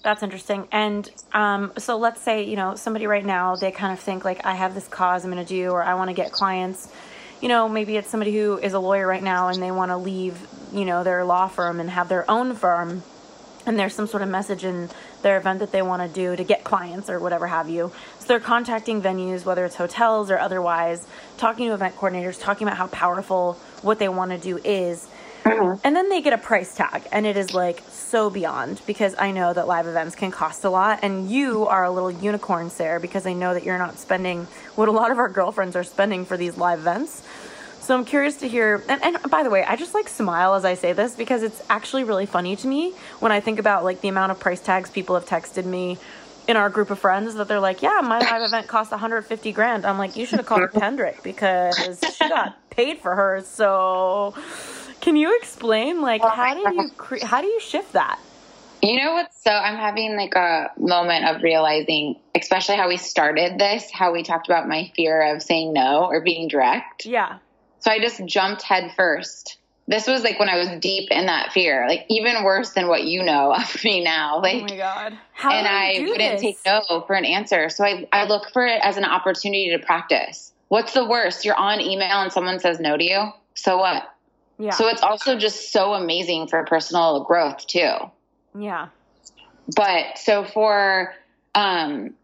[0.02, 0.66] That's interesting.
[0.72, 4.46] And um, so let's say, you know, somebody right now, they kind of think like,
[4.46, 6.90] I have this cause I'm going to do, or I want to get clients.
[7.40, 9.96] You know, maybe it's somebody who is a lawyer right now and they want to
[9.96, 10.38] leave,
[10.72, 13.02] you know, their law firm and have their own firm
[13.66, 14.90] and there's some sort of message in
[15.22, 17.92] their event that they want to do to get clients or whatever have you.
[18.18, 21.06] So they're contacting venues, whether it's hotels or otherwise,
[21.38, 25.08] talking to event coordinators, talking about how powerful what they want to do is.
[25.44, 25.86] Mm-hmm.
[25.86, 29.30] And then they get a price tag, and it is like so beyond because I
[29.30, 31.00] know that live events can cost a lot.
[31.02, 34.88] And you are a little unicorn, Sarah, because I know that you're not spending what
[34.88, 37.22] a lot of our girlfriends are spending for these live events.
[37.80, 38.82] So I'm curious to hear.
[38.88, 41.62] And, and by the way, I just like smile as I say this because it's
[41.68, 44.90] actually really funny to me when I think about like the amount of price tags
[44.90, 45.98] people have texted me
[46.46, 49.84] in our group of friends that they're like, yeah, my live event cost 150 grand.
[49.84, 53.46] I'm like, you should have called Pendrick because she got paid for hers.
[53.46, 54.34] So,
[55.04, 58.18] can you explain like how do you cre- how do you shift that?
[58.82, 59.32] You know what?
[59.34, 64.22] So I'm having like a moment of realizing, especially how we started this, how we
[64.22, 67.04] talked about my fear of saying no or being direct.
[67.04, 67.38] Yeah.
[67.80, 69.58] So I just jumped head first.
[69.86, 73.04] This was like when I was deep in that fear, like even worse than what
[73.04, 74.36] you know of me now.
[74.36, 75.18] Oh like, oh my god!
[75.34, 76.40] How and I wouldn't this?
[76.40, 77.68] take no for an answer.
[77.68, 80.52] So I, I look for it as an opportunity to practice.
[80.68, 81.44] What's the worst?
[81.44, 83.28] You're on email and someone says no to you.
[83.54, 84.13] So what?
[84.58, 84.70] Yeah.
[84.70, 87.94] So it's also just so amazing for personal growth too.
[88.58, 88.88] Yeah.
[89.74, 91.14] But so for
[91.54, 92.14] um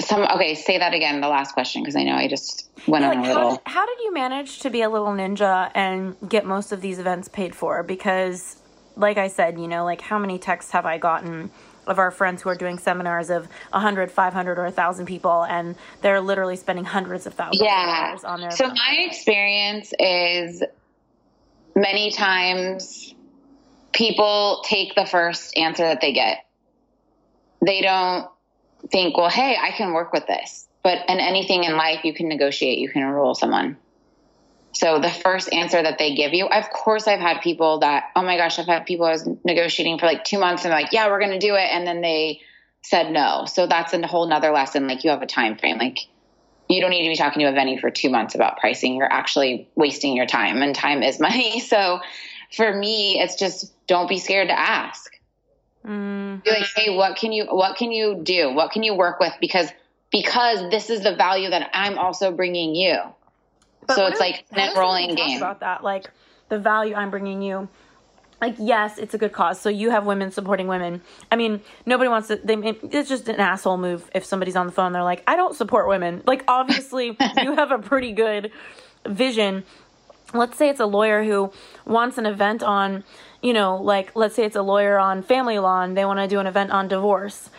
[0.00, 3.10] some okay, say that again, the last question, because I know I just went yeah,
[3.10, 3.50] on like a little.
[3.50, 6.80] How did, how did you manage to be a little ninja and get most of
[6.80, 7.82] these events paid for?
[7.82, 8.56] Because,
[8.96, 11.50] like I said, you know, like how many texts have I gotten
[11.86, 16.20] of our friends who are doing seminars of 100, 500, or 1,000 people, and they're
[16.20, 18.12] literally spending hundreds of thousands yeah.
[18.12, 18.50] of dollars on their.
[18.50, 20.62] So, my experience is
[21.78, 23.14] many times
[23.92, 26.44] people take the first answer that they get.
[27.64, 28.28] They don't
[28.90, 30.66] think, well, hey, I can work with this.
[30.82, 33.76] But in anything in life, you can negotiate, you can enroll someone.
[34.72, 38.22] So the first answer that they give you, of course, I've had people that, oh
[38.22, 41.08] my gosh, I've had people I was negotiating for like two months and like, yeah,
[41.08, 41.68] we're going to do it.
[41.72, 42.42] And then they
[42.82, 43.44] said no.
[43.46, 44.86] So that's a whole nother lesson.
[44.86, 45.78] Like you have a time frame.
[45.78, 45.98] Like
[46.68, 48.96] you don't need to be talking to a venue for two months about pricing.
[48.96, 51.60] You're actually wasting your time and time is money.
[51.60, 52.00] So
[52.52, 55.18] for me, it's just don't be scared to ask.
[55.86, 56.42] Mm.
[56.44, 58.52] Be like, hey, what can you what can you do?
[58.52, 59.32] What can you work with?
[59.40, 59.70] Because
[60.10, 62.98] because this is the value that I'm also bringing you.
[63.86, 66.10] But so it's like an rolling game about that, like
[66.48, 67.68] the value I'm bringing you.
[68.40, 69.60] Like yes, it's a good cause.
[69.60, 71.02] So you have women supporting women.
[71.30, 72.36] I mean, nobody wants to.
[72.36, 74.92] They, it's just an asshole move if somebody's on the phone.
[74.92, 76.22] They're like, I don't support women.
[76.26, 78.52] Like obviously, you have a pretty good
[79.06, 79.64] vision.
[80.34, 81.52] Let's say it's a lawyer who
[81.86, 83.02] wants an event on
[83.42, 86.26] you know, like let's say it's a lawyer on family law and they want to
[86.26, 87.50] do an event on divorce.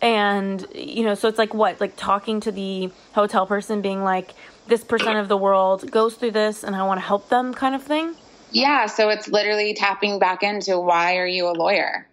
[0.00, 1.80] And, you know, so it's like what?
[1.80, 4.32] Like talking to the hotel person, being like,
[4.66, 7.74] this percent of the world goes through this and I want to help them kind
[7.74, 8.14] of thing?
[8.52, 8.86] Yeah.
[8.86, 12.06] So it's literally tapping back into why are you a lawyer?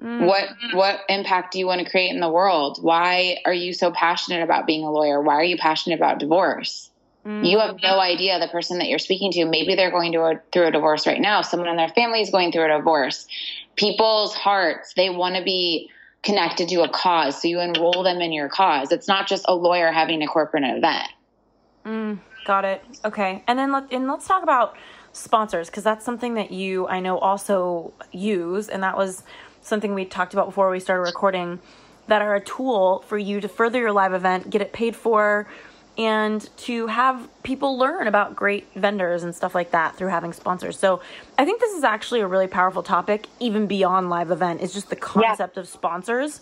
[0.00, 0.26] Mm.
[0.26, 2.78] What what impact do you want to create in the world?
[2.82, 5.20] Why are you so passionate about being a lawyer?
[5.20, 6.90] Why are you passionate about divorce?
[7.26, 9.46] You have no idea the person that you're speaking to.
[9.46, 11.40] Maybe they're going to a, through a divorce right now.
[11.40, 13.26] Someone in their family is going through a divorce.
[13.74, 15.90] People's hearts, they want to be
[16.22, 17.42] connected to a cause.
[17.42, 18.92] So you enroll them in your cause.
[18.92, 21.08] It's not just a lawyer having a corporate event.
[21.84, 22.84] Mm, got it.
[23.04, 23.42] Okay.
[23.48, 24.76] And then let, and let's talk about
[25.16, 29.22] sponsors because that's something that you I know also use and that was
[29.62, 31.58] something we talked about before we started recording
[32.06, 35.48] that are a tool for you to further your live event, get it paid for,
[35.98, 40.78] and to have people learn about great vendors and stuff like that through having sponsors.
[40.78, 41.00] So
[41.38, 44.90] I think this is actually a really powerful topic, even beyond live event, It's just
[44.90, 45.60] the concept yeah.
[45.60, 46.40] of sponsors.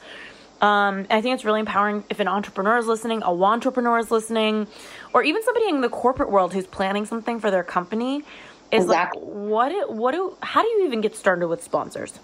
[0.61, 4.67] Um, I think it's really empowering if an entrepreneur is listening, a entrepreneur is listening,
[5.13, 8.25] or even somebody in the corporate world who's planning something for their company
[8.71, 9.23] is exactly.
[9.23, 12.19] like, what, what do, how do you even get started with sponsors?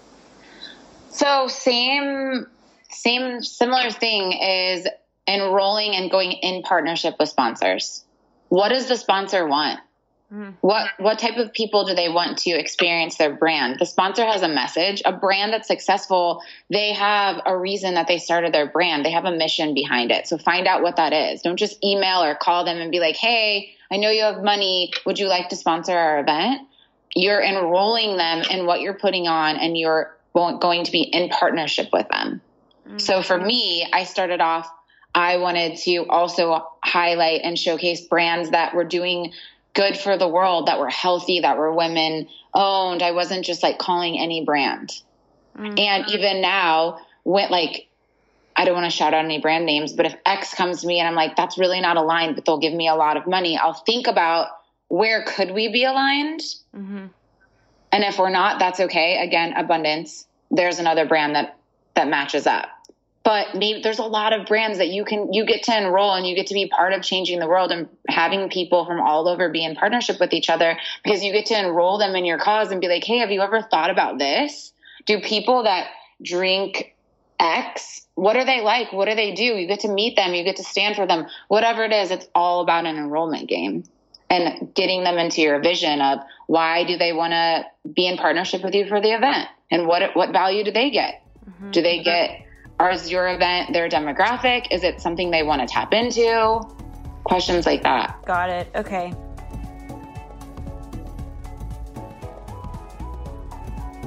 [1.09, 2.47] So same,
[2.89, 4.87] same, similar thing is
[5.27, 8.03] enrolling and going in partnership with sponsors.
[8.49, 9.79] What does the sponsor want?
[10.31, 10.51] Mm-hmm.
[10.61, 13.79] What what type of people do they want to experience their brand?
[13.79, 15.01] The sponsor has a message.
[15.03, 19.03] A brand that's successful, they have a reason that they started their brand.
[19.03, 20.27] They have a mission behind it.
[20.27, 21.41] So find out what that is.
[21.41, 24.93] Don't just email or call them and be like, "Hey, I know you have money.
[25.05, 26.67] Would you like to sponsor our event?"
[27.13, 31.89] You're enrolling them in what you're putting on and you're going to be in partnership
[31.91, 32.39] with them.
[32.87, 32.99] Mm-hmm.
[32.99, 34.71] So for me, I started off
[35.13, 39.33] I wanted to also highlight and showcase brands that were doing
[39.73, 43.03] good for the world, that were healthy, that were women owned.
[43.03, 44.91] I wasn't just like calling any brand.
[45.57, 45.79] Mm-hmm.
[45.79, 47.87] And even now, went like,
[48.55, 50.99] I don't want to shout out any brand names, but if X comes to me
[50.99, 53.57] and I'm like, that's really not aligned, but they'll give me a lot of money,
[53.57, 54.49] I'll think about
[54.87, 56.41] where could we be aligned?
[56.75, 57.07] Mm-hmm.
[57.93, 59.21] And if we're not, that's okay.
[59.23, 60.27] Again, abundance.
[60.49, 61.57] There's another brand that
[61.95, 62.69] that matches up
[63.23, 66.27] but maybe there's a lot of brands that you can you get to enroll and
[66.27, 69.49] you get to be part of changing the world and having people from all over
[69.49, 72.71] be in partnership with each other because you get to enroll them in your cause
[72.71, 74.73] and be like hey have you ever thought about this
[75.05, 75.87] do people that
[76.23, 76.95] drink
[77.41, 80.43] x what are they like what do they do you get to meet them you
[80.43, 83.83] get to stand for them whatever it is it's all about an enrollment game
[84.29, 88.63] and getting them into your vision of why do they want to be in partnership
[88.63, 91.71] with you for the event and what what value do they get mm-hmm.
[91.71, 92.45] do they get
[92.81, 94.65] or is your event their demographic?
[94.71, 96.61] Is it something they want to tap into?
[97.23, 98.19] Questions like that.
[98.25, 98.71] Got it.
[98.75, 99.13] Okay.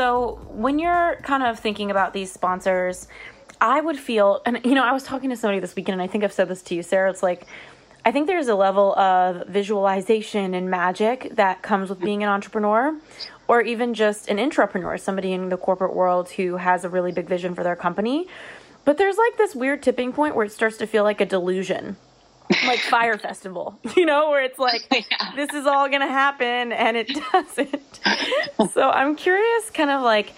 [0.00, 3.06] So when you're kind of thinking about these sponsors,
[3.60, 6.10] I would feel, and you know, I was talking to somebody this weekend, and I
[6.10, 7.10] think I've said this to you, Sarah.
[7.10, 7.46] It's like,
[8.02, 12.98] I think there's a level of visualization and magic that comes with being an entrepreneur,
[13.46, 17.28] or even just an intrapreneur, somebody in the corporate world who has a really big
[17.28, 18.26] vision for their company.
[18.86, 21.98] But there's like this weird tipping point where it starts to feel like a delusion
[22.66, 25.32] like Fyre Festival, you know, where it's like yeah.
[25.36, 28.00] this is all going to happen and it doesn't.
[28.72, 30.32] so I'm curious, kind of like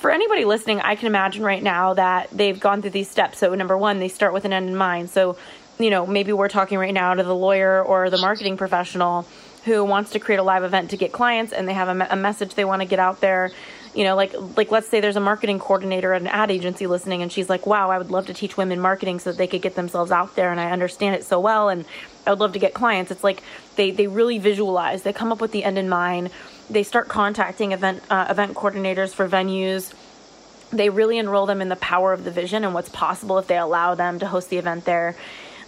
[0.00, 3.38] for anybody listening, I can imagine right now that they've gone through these steps.
[3.38, 5.10] So number one, they start with an end in mind.
[5.10, 5.36] So
[5.78, 9.26] you know, maybe we're talking right now to the lawyer or the marketing professional
[9.64, 12.16] who wants to create a live event to get clients and they have a, a
[12.16, 13.50] message they want to get out there
[13.94, 17.22] you know like like let's say there's a marketing coordinator at an ad agency listening
[17.22, 19.60] and she's like wow i would love to teach women marketing so that they could
[19.60, 21.84] get themselves out there and i understand it so well and
[22.26, 23.10] i would love to get clients.
[23.10, 23.42] It's like
[23.76, 26.30] they they really visualize they come up with the end in mind
[26.72, 29.92] they start contacting event uh, event coordinators for venues.
[30.70, 33.58] They really enroll them in the power of the vision and what's possible if they
[33.58, 35.16] allow them to host the event there.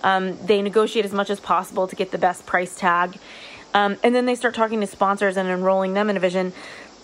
[0.02, 3.18] Um, they negotiate as much as possible to get the best price tag.
[3.74, 6.52] Um, and then they start talking to sponsors and enrolling them in a vision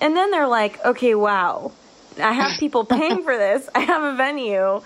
[0.01, 1.73] and then they're like, okay, wow,
[2.19, 3.69] I have people paying for this.
[3.75, 4.81] I have a venue.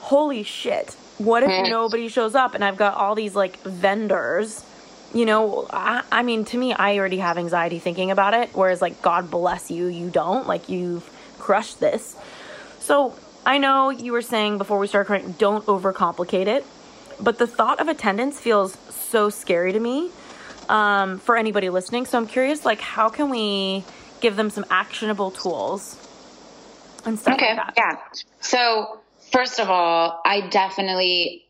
[0.00, 0.96] Holy shit.
[1.18, 4.64] What if nobody shows up and I've got all these like vendors?
[5.12, 8.50] You know, I, I mean, to me, I already have anxiety thinking about it.
[8.52, 10.46] Whereas, like, God bless you, you don't.
[10.46, 12.16] Like, you've crushed this.
[12.78, 16.64] So, I know you were saying before we start crying, don't overcomplicate it.
[17.20, 20.10] But the thought of attendance feels so scary to me
[20.68, 22.06] um, for anybody listening.
[22.06, 23.84] So, I'm curious, like, how can we
[24.20, 25.96] give them some actionable tools
[27.04, 27.96] and stuff okay, like Yeah.
[28.40, 29.00] So,
[29.32, 31.46] first of all, I definitely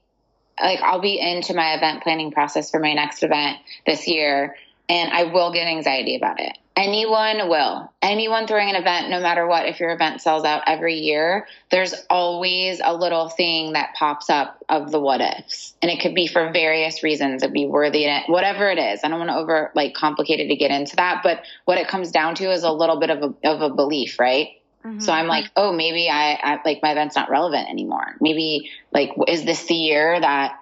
[0.63, 4.57] like I'll be into my event planning process for my next event this year
[4.89, 6.57] and I will get anxiety about it.
[6.81, 7.93] Anyone will.
[8.01, 11.93] Anyone throwing an event, no matter what, if your event sells out every year, there's
[12.09, 15.75] always a little thing that pops up of the what ifs.
[15.83, 17.43] And it could be for various reasons.
[17.43, 19.01] It'd be worthy, whatever it is.
[19.05, 21.21] I don't want to over like complicate it to get into that.
[21.23, 24.19] But what it comes down to is a little bit of a, of a belief,
[24.19, 24.49] right?
[24.83, 25.01] Mm-hmm.
[25.01, 28.17] So I'm like, oh, maybe I, I like my event's not relevant anymore.
[28.23, 30.60] Maybe like, is this the year that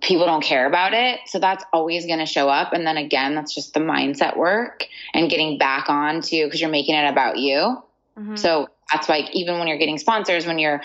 [0.00, 1.20] people don't care about it.
[1.26, 2.72] So that's always going to show up.
[2.72, 6.70] And then again, that's just the mindset work and getting back on to because you're
[6.70, 7.82] making it about you.
[8.18, 8.36] Mm-hmm.
[8.36, 10.82] So that's like even when you're getting sponsors, when you're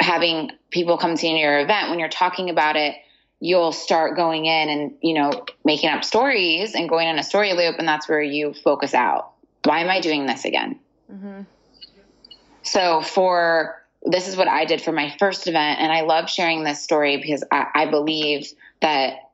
[0.00, 2.96] having people come to your event, when you're talking about it,
[3.40, 7.52] you'll start going in and, you know, making up stories and going in a story
[7.52, 7.76] loop.
[7.78, 9.32] And that's where you focus out.
[9.64, 10.80] Why am I doing this again?
[11.12, 11.42] Mm-hmm.
[12.62, 15.80] So for this is what I did for my first event.
[15.80, 18.46] And I love sharing this story because I, I believe
[18.80, 19.32] that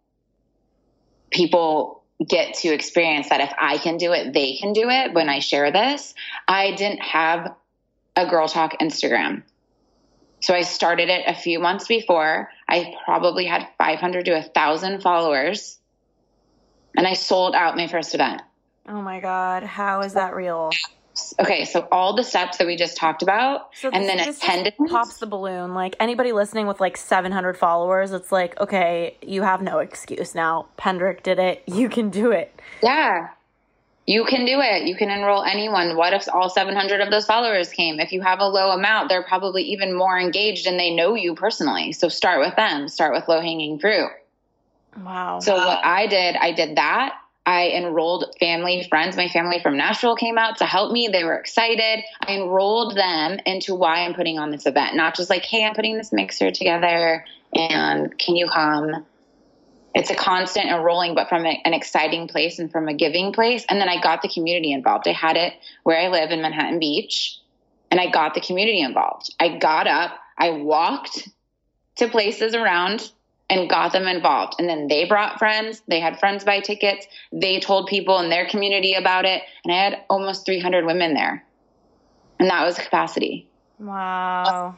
[1.31, 5.29] people get to experience that if I can do it, they can do it when
[5.29, 6.15] I share this.
[6.49, 7.55] I didn't have
[8.17, 9.43] a Girl Talk Instagram.
[10.41, 12.51] So I started it a few months before.
[12.69, 15.79] I probably had 500 to 1,000 followers.
[16.97, 18.43] And I sold out my first event.
[18.89, 19.63] Oh my God.
[19.63, 20.71] How is that real?
[21.39, 25.19] Okay, so all the steps that we just talked about, so and then attendance pops
[25.19, 25.75] the balloon.
[25.75, 30.67] Like anybody listening with like 700 followers, it's like, okay, you have no excuse now.
[30.79, 31.63] Pendrick did it.
[31.73, 32.61] You can do it.
[32.83, 33.29] Yeah,
[34.07, 34.87] you can do it.
[34.87, 35.97] You can enroll anyone.
[35.97, 38.01] What if all 700 of those followers came?
[38.01, 41.35] If you have a low amount, they're probably even more engaged and they know you
[41.35, 41.93] personally.
[41.93, 42.89] So start with them.
[42.89, 44.11] Start with low hanging fruit.
[44.99, 45.39] Wow.
[45.41, 47.17] So what I did, I did that.
[47.45, 49.17] I enrolled family, friends.
[49.17, 51.09] My family from Nashville came out to help me.
[51.09, 52.05] They were excited.
[52.21, 55.75] I enrolled them into why I'm putting on this event, not just like, hey, I'm
[55.75, 59.05] putting this mixer together and can you come?
[59.95, 63.67] It's a constant enrolling, but from an exciting place and from a giving place.
[63.69, 65.07] And then I got the community involved.
[65.09, 67.39] I had it where I live in Manhattan Beach
[67.91, 69.35] and I got the community involved.
[69.39, 71.29] I got up, I walked
[71.97, 73.11] to places around
[73.53, 74.55] and got them involved.
[74.59, 75.83] And then they brought friends.
[75.87, 77.07] They had friends buy tickets.
[77.33, 79.43] They told people in their community about it.
[79.65, 81.45] And I had almost 300 women there.
[82.41, 83.47] And that was capacity.
[83.79, 84.77] Wow.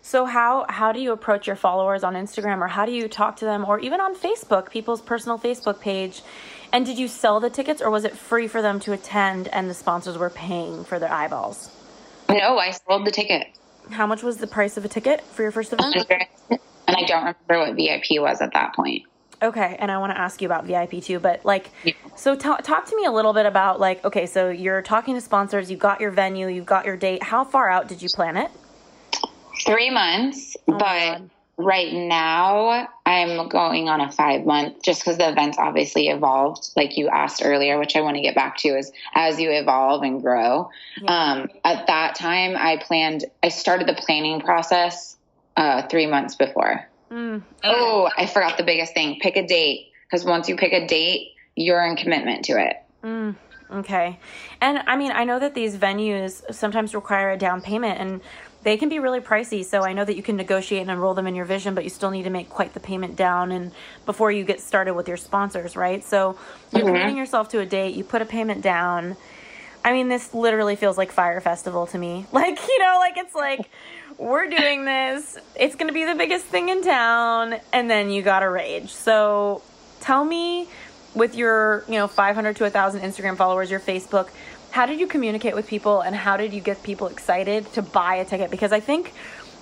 [0.00, 3.36] So how how do you approach your followers on Instagram or how do you talk
[3.36, 6.22] to them or even on Facebook, people's personal Facebook page?
[6.72, 9.68] And did you sell the tickets or was it free for them to attend and
[9.68, 11.70] the sponsors were paying for their eyeballs?
[12.30, 13.48] No, I sold the ticket.
[13.90, 16.10] How much was the price of a ticket for your first event?
[16.90, 19.04] And I don't remember what VIP was at that point.
[19.42, 21.94] Okay, and I want to ask you about VIP too, but like, yeah.
[22.14, 25.20] so t- talk to me a little bit about like, okay, so you're talking to
[25.20, 27.22] sponsors, you've got your venue, you've got your date.
[27.22, 28.50] How far out did you plan it?
[29.64, 31.22] Three months, oh but
[31.56, 36.98] right now I'm going on a five month just because the events obviously evolved, like
[36.98, 40.20] you asked earlier, which I want to get back to is as you evolve and
[40.20, 40.70] grow.
[41.00, 41.10] Yeah.
[41.10, 45.16] Um, at that time, I planned, I started the planning process
[45.56, 46.88] uh, three months before.
[47.10, 47.42] Mm.
[47.64, 49.18] Oh, I forgot the biggest thing.
[49.20, 52.76] Pick a date because once you pick a date, you're in commitment to it.
[53.02, 53.34] Mm,
[53.72, 54.18] okay.
[54.60, 58.20] And I mean, I know that these venues sometimes require a down payment and
[58.62, 59.64] they can be really pricey.
[59.64, 61.90] So I know that you can negotiate and enroll them in your vision, but you
[61.90, 63.72] still need to make quite the payment down and
[64.06, 66.04] before you get started with your sponsors, right?
[66.04, 66.38] So
[66.72, 66.94] you're mm-hmm.
[66.94, 69.16] committing yourself to a date, you put a payment down.
[69.82, 72.26] I mean, this literally feels like Fyre Festival to me.
[72.32, 73.70] Like, you know, like it's like
[74.20, 75.38] we're doing this.
[75.56, 77.56] It's going to be the biggest thing in town.
[77.72, 78.90] And then you got to rage.
[78.90, 79.62] So
[80.00, 80.68] tell me
[81.14, 84.28] with your, you know, 500 to 1,000 Instagram followers, your Facebook,
[84.70, 88.16] how did you communicate with people and how did you get people excited to buy
[88.16, 88.50] a ticket?
[88.50, 89.12] Because I think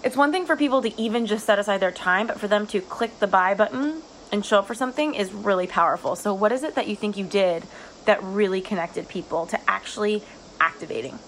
[0.02, 2.66] it's one thing for people to even just set aside their time, but for them
[2.68, 4.02] to click the buy button
[4.32, 6.16] and show up for something is really powerful.
[6.16, 7.62] So, what is it that you think you did
[8.04, 10.22] that really connected people to actually
[10.61, 11.18] activating?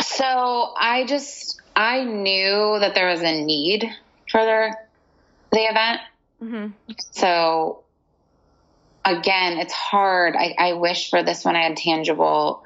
[0.00, 3.84] So, I just I knew that there was a need
[4.30, 4.74] for the,
[5.52, 6.00] the event.
[6.42, 6.92] Mm-hmm.
[7.12, 7.84] So
[9.04, 10.34] again, it's hard.
[10.36, 12.64] I, I wish for this one I had tangible.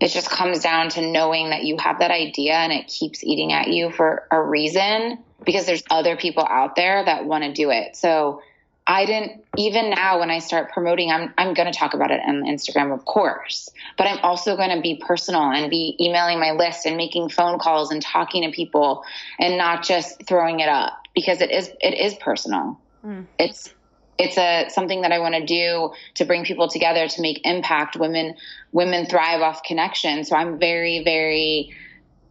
[0.00, 3.52] It just comes down to knowing that you have that idea and it keeps eating
[3.52, 7.70] at you for a reason because there's other people out there that want to do
[7.70, 7.96] it.
[7.96, 8.42] So
[8.90, 12.20] I didn't even now when I start promoting, I'm I'm going to talk about it
[12.26, 13.68] on Instagram, of course,
[13.98, 17.58] but I'm also going to be personal and be emailing my list and making phone
[17.58, 19.04] calls and talking to people
[19.38, 22.80] and not just throwing it up because it is it is personal.
[23.04, 23.26] Mm.
[23.38, 23.74] It's
[24.18, 27.94] it's a something that I want to do to bring people together to make impact.
[27.96, 28.36] Women
[28.72, 31.74] women thrive off connection, so I'm very very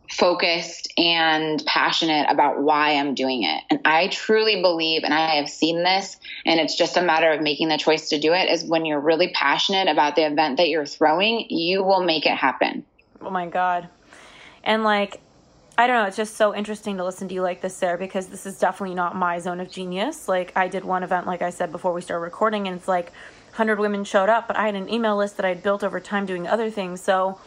[0.09, 3.61] focused and passionate about why I'm doing it.
[3.69, 7.41] And I truly believe, and I have seen this, and it's just a matter of
[7.41, 10.69] making the choice to do it, is when you're really passionate about the event that
[10.69, 12.85] you're throwing, you will make it happen.
[13.21, 13.89] Oh my God.
[14.63, 15.19] And like,
[15.77, 18.27] I don't know, it's just so interesting to listen to you like this, Sarah, because
[18.27, 20.27] this is definitely not my zone of genius.
[20.27, 23.11] Like, I did one event, like I said before we started recording, and it's like
[23.49, 25.99] 100 women showed up, but I had an email list that I had built over
[25.99, 27.01] time doing other things.
[27.01, 27.39] So,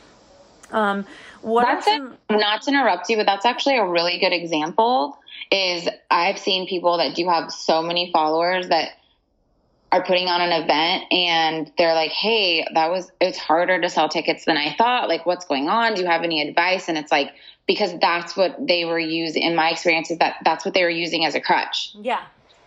[0.72, 1.06] um,
[1.42, 2.38] what that's some- it.
[2.38, 5.18] Not to interrupt you, but that's actually a really good example.
[5.50, 8.90] Is I've seen people that do have so many followers that
[9.92, 14.08] are putting on an event and they're like, "Hey, that was it's harder to sell
[14.08, 15.08] tickets than I thought.
[15.08, 15.94] Like, what's going on?
[15.94, 17.32] Do you have any advice?" And it's like
[17.66, 19.42] because that's what they were using.
[19.42, 21.92] In my experience, is that that's what they were using as a crutch.
[22.00, 22.20] Yeah.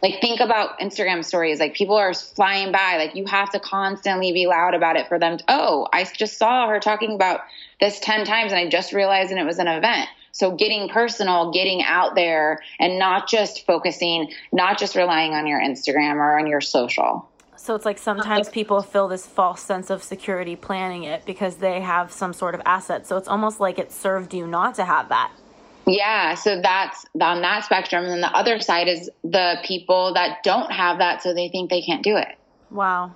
[0.03, 1.61] Like think about Instagram stories.
[1.61, 2.97] Like people are flying by.
[2.97, 5.37] Like you have to constantly be loud about it for them.
[5.37, 7.39] To, oh, I just saw her talking about
[7.79, 10.09] this 10 times and I just realized and it was an event.
[10.33, 15.61] So getting personal, getting out there and not just focusing, not just relying on your
[15.61, 17.29] Instagram or on your social.
[17.55, 21.79] So it's like sometimes people feel this false sense of security planning it because they
[21.79, 23.07] have some sort of asset.
[23.07, 25.31] So it's almost like it served you not to have that.
[25.85, 28.05] Yeah, so that's on that spectrum.
[28.05, 31.69] And then the other side is the people that don't have that, so they think
[31.69, 32.37] they can't do it.
[32.71, 33.15] Wow.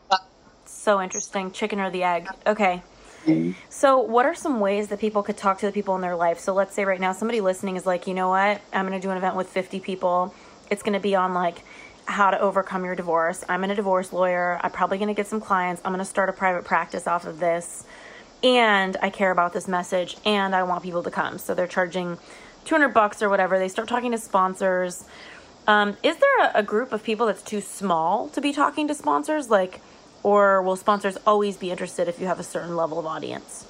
[0.66, 1.52] So interesting.
[1.52, 2.28] Chicken or the egg.
[2.46, 2.84] Okay.
[3.26, 3.60] Mm-hmm.
[3.70, 6.40] So, what are some ways that people could talk to the people in their life?
[6.40, 8.62] So, let's say right now somebody listening is like, you know what?
[8.72, 10.34] I'm going to do an event with 50 people.
[10.72, 11.64] It's going to be on like
[12.06, 13.44] how to overcome your divorce.
[13.50, 14.60] I'm in a divorce lawyer.
[14.64, 15.82] I'm probably going to get some clients.
[15.84, 17.86] I'm going to start a private practice off of this.
[18.44, 21.38] And I care about this message and I want people to come.
[21.38, 22.18] So, they're charging
[22.68, 23.58] 200 bucks or whatever.
[23.58, 25.06] They start talking to sponsors.
[25.68, 28.94] Um, is there a, a group of people that's too small to be talking to
[28.94, 29.50] sponsors?
[29.50, 29.82] Like,
[30.24, 33.66] or will sponsors always be interested if you have a certain level of audience?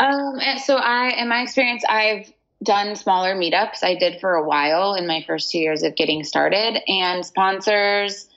[0.00, 2.32] Um, so I, in my experience, I've
[2.62, 3.82] done smaller meetups.
[3.82, 8.28] I did for a while in my first two years of getting started, and sponsors,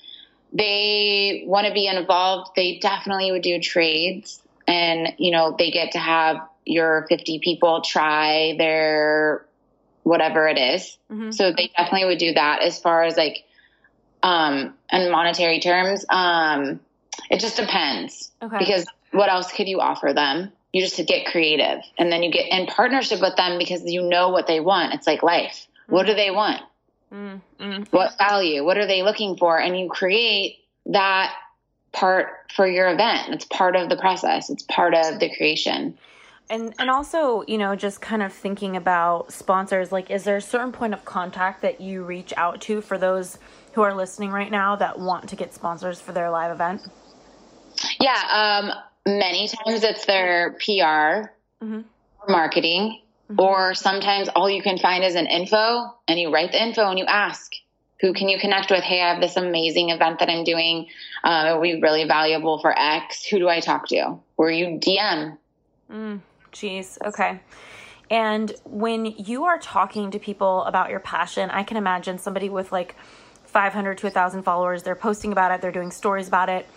[0.53, 2.51] they want to be involved.
[2.55, 7.81] They definitely would do trades, and you know they get to have your 50 people
[7.81, 9.45] try their
[10.03, 10.97] whatever it is.
[11.11, 11.31] Mm-hmm.
[11.31, 13.43] So they definitely would do that as far as like
[14.23, 16.05] um in monetary terms.
[16.09, 16.79] Um
[17.29, 18.31] it just depends.
[18.41, 18.57] Okay.
[18.57, 20.51] Because what else could you offer them?
[20.73, 24.29] You just get creative and then you get in partnership with them because you know
[24.29, 24.93] what they want.
[24.93, 25.67] It's like life.
[25.83, 25.93] Mm-hmm.
[25.93, 26.61] What do they want?
[27.13, 27.83] Mm-hmm.
[27.91, 28.63] What value?
[28.63, 29.59] What are they looking for?
[29.59, 31.33] And you create that
[31.91, 33.33] part for your event.
[33.33, 34.49] It's part of the process.
[34.49, 35.97] It's part of the creation
[36.51, 40.41] and and also you know just kind of thinking about sponsors like is there a
[40.41, 43.39] certain point of contact that you reach out to for those
[43.73, 46.81] who are listening right now that want to get sponsors for their live event
[47.99, 48.71] yeah um,
[49.07, 51.31] many times it's their pr
[51.63, 51.81] mm-hmm.
[52.27, 53.41] marketing mm-hmm.
[53.41, 56.99] or sometimes all you can find is an info and you write the info and
[56.99, 57.53] you ask
[58.01, 60.87] who can you connect with hey i have this amazing event that i'm doing
[61.23, 64.79] um, it would be really valuable for x who do i talk to or you
[64.79, 65.37] dm
[65.89, 66.19] mm.
[66.51, 66.97] Jeez.
[67.05, 67.39] Okay.
[68.09, 72.71] And when you are talking to people about your passion, I can imagine somebody with
[72.71, 72.95] like
[73.45, 76.67] 500 to 1,000 followers, they're posting about it, they're doing stories about it,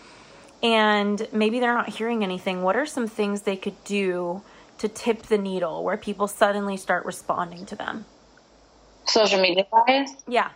[0.63, 2.63] and maybe they're not hearing anything.
[2.63, 4.43] What are some things they could do
[4.79, 8.05] to tip the needle where people suddenly start responding to them?
[9.07, 10.11] Social media wise?
[10.29, 10.51] Yeah.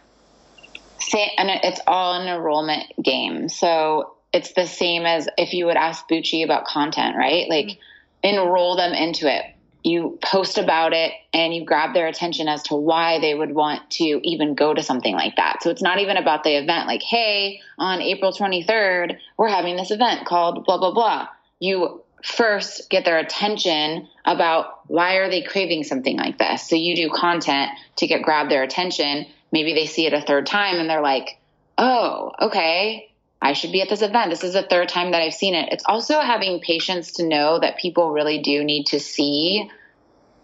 [1.00, 3.48] Say, and it's all an enrollment game.
[3.48, 7.48] So it's the same as if you would ask Bucci about content, right?
[7.48, 7.80] Like, mm-hmm
[8.22, 9.44] enroll them into it.
[9.84, 13.88] You post about it and you grab their attention as to why they would want
[13.92, 15.62] to even go to something like that.
[15.62, 19.90] So it's not even about the event, like, hey, on April 23rd, we're having this
[19.90, 21.28] event called blah, blah, blah.
[21.60, 26.68] You first get their attention about why are they craving something like this.
[26.68, 29.26] So you do content to get grab their attention.
[29.52, 31.38] Maybe they see it a third time and they're like,
[31.78, 33.07] oh, okay,
[33.40, 34.30] I should be at this event.
[34.30, 35.68] This is the third time that I've seen it.
[35.72, 39.70] It's also having patience to know that people really do need to see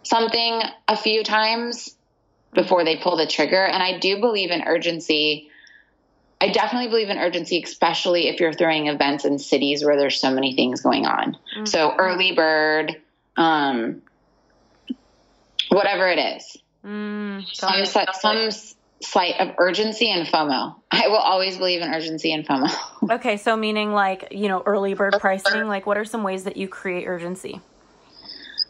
[0.05, 1.97] something a few times
[2.53, 3.65] before they pull the trigger.
[3.65, 5.51] And I do believe in urgency.
[6.41, 10.31] I definitely believe in urgency, especially if you're throwing events in cities where there's so
[10.31, 11.33] many things going on.
[11.33, 11.65] Mm-hmm.
[11.65, 13.01] So early bird,
[13.37, 14.03] um,
[15.69, 16.57] whatever it is.
[16.85, 18.51] Mm, some, some
[19.03, 20.77] slight of urgency and FOMO.
[20.91, 22.71] I will always believe in urgency and FOMO.
[23.15, 26.57] okay, so meaning like, you know, early bird pricing, like what are some ways that
[26.57, 27.61] you create urgency?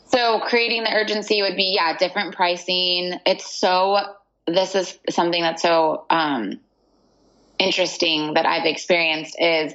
[0.07, 3.14] So creating the urgency would be yeah, different pricing.
[3.27, 3.99] It's so
[4.47, 6.61] this is something that's so um
[7.59, 9.75] interesting that I've experienced is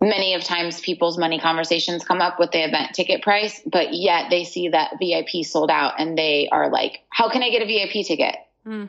[0.00, 4.30] many of times people's money conversations come up with the event ticket price, but yet
[4.30, 7.66] they see that VIP sold out and they are like, how can I get a
[7.66, 8.36] VIP ticket?
[8.66, 8.88] Mm.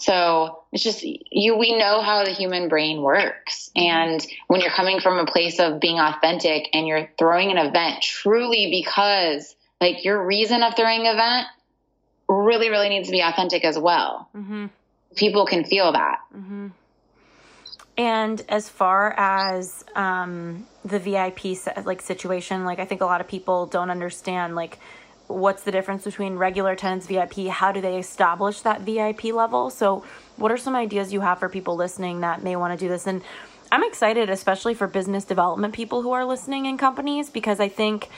[0.00, 3.70] So it's just you we know how the human brain works.
[3.76, 8.02] And when you're coming from a place of being authentic and you're throwing an event
[8.02, 11.46] truly because like your reason of throwing an event
[12.28, 14.28] really, really needs to be authentic as well.
[14.34, 14.66] Mm-hmm.
[15.16, 16.20] People can feel that.
[16.34, 16.68] Mm-hmm.
[17.98, 23.28] And as far as um, the VIP like situation, like I think a lot of
[23.28, 24.78] people don't understand like
[25.30, 27.46] what's the difference between regular tenants VIP?
[27.46, 29.70] How do they establish that VIP level?
[29.70, 30.04] So,
[30.36, 33.06] what are some ideas you have for people listening that may want to do this?
[33.06, 33.22] And
[33.70, 38.08] I'm excited, especially for business development people who are listening in companies, because I think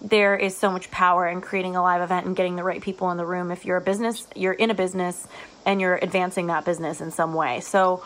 [0.00, 3.10] there is so much power in creating a live event and getting the right people
[3.10, 3.50] in the room.
[3.50, 5.26] If you're a business, you're in a business
[5.64, 7.60] and you're advancing that business in some way.
[7.60, 8.02] So,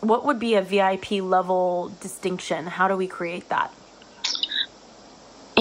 [0.00, 2.66] what would be a VIP level distinction?
[2.66, 3.72] How do we create that?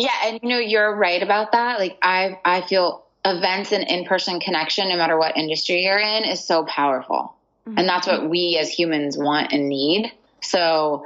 [0.01, 1.79] Yeah, and you know you're right about that.
[1.79, 6.43] Like I I feel events and in-person connection no matter what industry you're in is
[6.43, 7.35] so powerful.
[7.67, 7.77] Mm-hmm.
[7.77, 10.11] And that's what we as humans want and need.
[10.41, 11.05] So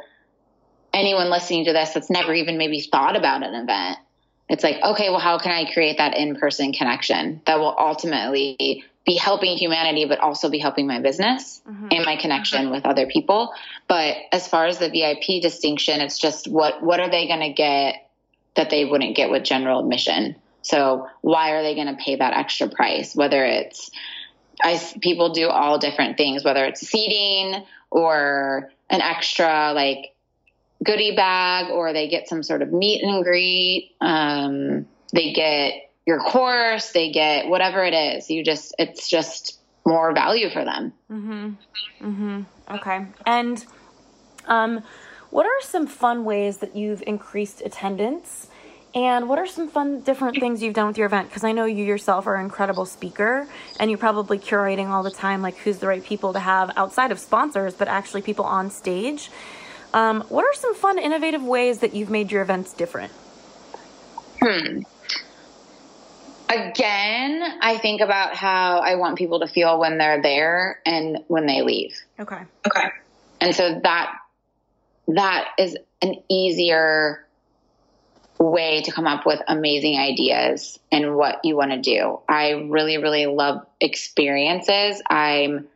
[0.93, 3.97] anyone listening to this that's never even maybe thought about an event,
[4.47, 9.15] it's like, okay, well how can I create that in-person connection that will ultimately be
[9.15, 11.89] helping humanity, but also be helping my business mm-hmm.
[11.91, 12.71] and my connection mm-hmm.
[12.71, 13.53] with other people.
[13.87, 17.53] But as far as the VIP distinction, it's just what what are they going to
[17.53, 18.04] get
[18.55, 20.35] that they wouldn't get with general admission?
[20.61, 23.15] So why are they going to pay that extra price?
[23.15, 23.91] Whether it's
[24.63, 30.15] I people do all different things, whether it's seating or an extra like
[30.83, 33.95] goodie bag, or they get some sort of meet and greet.
[34.01, 38.29] Um, they get your course, they get whatever it is.
[38.29, 40.93] You just, it's just more value for them.
[41.11, 41.49] Mm-hmm.
[42.01, 42.41] Mm-hmm.
[42.75, 43.05] Okay.
[43.25, 43.65] And
[44.47, 44.83] um,
[45.35, 48.47] what are some fun ways that you've increased attendance?
[48.93, 51.27] And what are some fun, different things you've done with your event?
[51.27, 53.45] Because I know you yourself are an incredible speaker
[53.77, 57.11] and you're probably curating all the time, like who's the right people to have outside
[57.11, 59.29] of sponsors, but actually people on stage.
[59.93, 63.11] Um, what are some fun, innovative ways that you've made your events different?
[64.41, 64.83] Hmm
[66.47, 71.47] again, I think about how I want people to feel when they're there and when
[71.47, 71.97] they leave.
[72.19, 72.43] Okay.
[72.67, 72.89] Okay.
[73.41, 74.19] And so that
[75.07, 77.25] that is an easier
[78.37, 82.19] way to come up with amazing ideas and what you want to do.
[82.27, 85.01] I really really love experiences.
[85.09, 85.67] I'm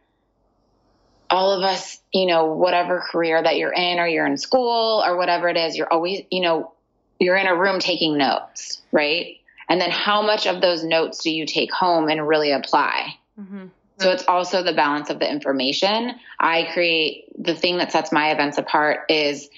[1.29, 5.15] all of us, you know, whatever career that you're in or you're in school or
[5.15, 6.71] whatever it is, you're always, you know,
[7.19, 9.37] you're in a room taking notes, right?
[9.67, 13.15] And then how much of those notes do you take home and really apply?
[13.39, 13.67] Mm-hmm.
[13.99, 16.15] So it's also the balance of the information.
[16.39, 19.49] I create the thing that sets my events apart is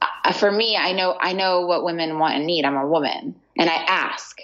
[0.00, 2.64] uh, for me, I know, I know what women want and need.
[2.64, 4.38] I'm a woman and I ask,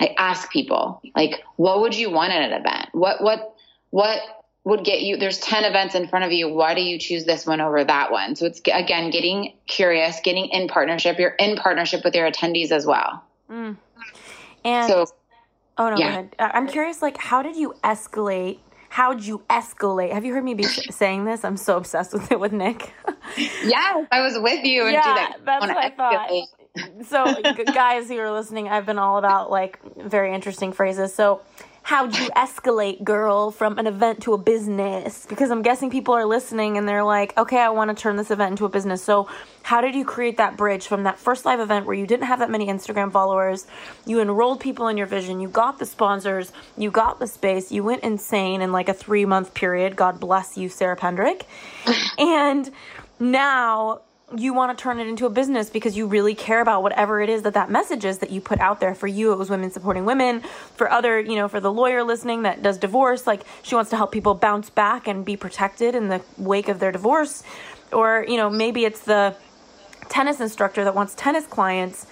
[0.00, 2.88] I ask people like, what would you want at an event?
[2.92, 3.54] What, what,
[3.90, 4.20] what
[4.64, 6.48] would get you, there's 10 events in front of you.
[6.48, 8.36] Why do you choose this one over that one?
[8.36, 11.18] So it's again, getting curious, getting in partnership.
[11.18, 13.24] You're in partnership with your attendees as well.
[13.50, 13.76] Mm.
[14.64, 15.06] And so,
[15.78, 15.96] oh no, yeah.
[15.96, 16.34] go ahead.
[16.38, 18.58] I'm curious, like, how did you escalate?
[18.90, 20.12] How'd you escalate?
[20.12, 21.44] Have you heard me be saying this?
[21.44, 22.92] I'm so obsessed with it with Nick.
[23.64, 24.84] yeah, I was with you.
[24.84, 26.30] And yeah, that that's what I thought.
[27.06, 31.14] so, guys who are listening, I've been all about like very interesting phrases.
[31.14, 31.40] So,
[31.82, 35.26] how'd you escalate, girl, from an event to a business?
[35.26, 38.30] Because I'm guessing people are listening and they're like, okay, I want to turn this
[38.30, 39.02] event into a business.
[39.02, 39.28] So,
[39.62, 42.38] how did you create that bridge from that first live event where you didn't have
[42.40, 43.66] that many Instagram followers?
[44.06, 47.84] You enrolled people in your vision, you got the sponsors, you got the space, you
[47.84, 49.96] went insane in like a three month period.
[49.96, 51.42] God bless you, Sarah Pendrick.
[52.18, 52.70] and
[53.18, 54.00] now
[54.36, 57.28] you want to turn it into a business because you really care about whatever it
[57.28, 58.94] is that that message is that you put out there.
[58.94, 60.40] For you it was women supporting women.
[60.76, 63.96] For other you know for the lawyer listening that does divorce like she wants to
[63.96, 67.42] help people bounce back and be protected in the wake of their divorce.
[67.92, 69.34] Or you know maybe it's the
[70.08, 72.06] tennis instructor that wants tennis clients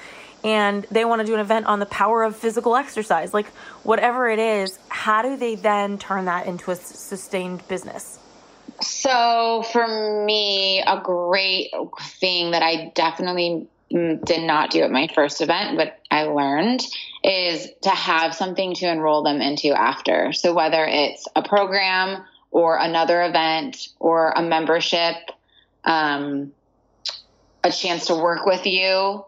[0.45, 3.33] and they want to do an event on the power of physical exercise.
[3.33, 3.47] Like
[3.85, 8.18] whatever it is how do they then turn that into a sustained business
[8.81, 11.71] so for me, a great
[12.01, 16.83] thing that I definitely did not do at my first event, but I learned
[17.25, 20.33] is to have something to enroll them into after.
[20.33, 25.17] So whether it's a program or another event or a membership,
[25.85, 26.53] um,
[27.65, 29.25] a chance to work with you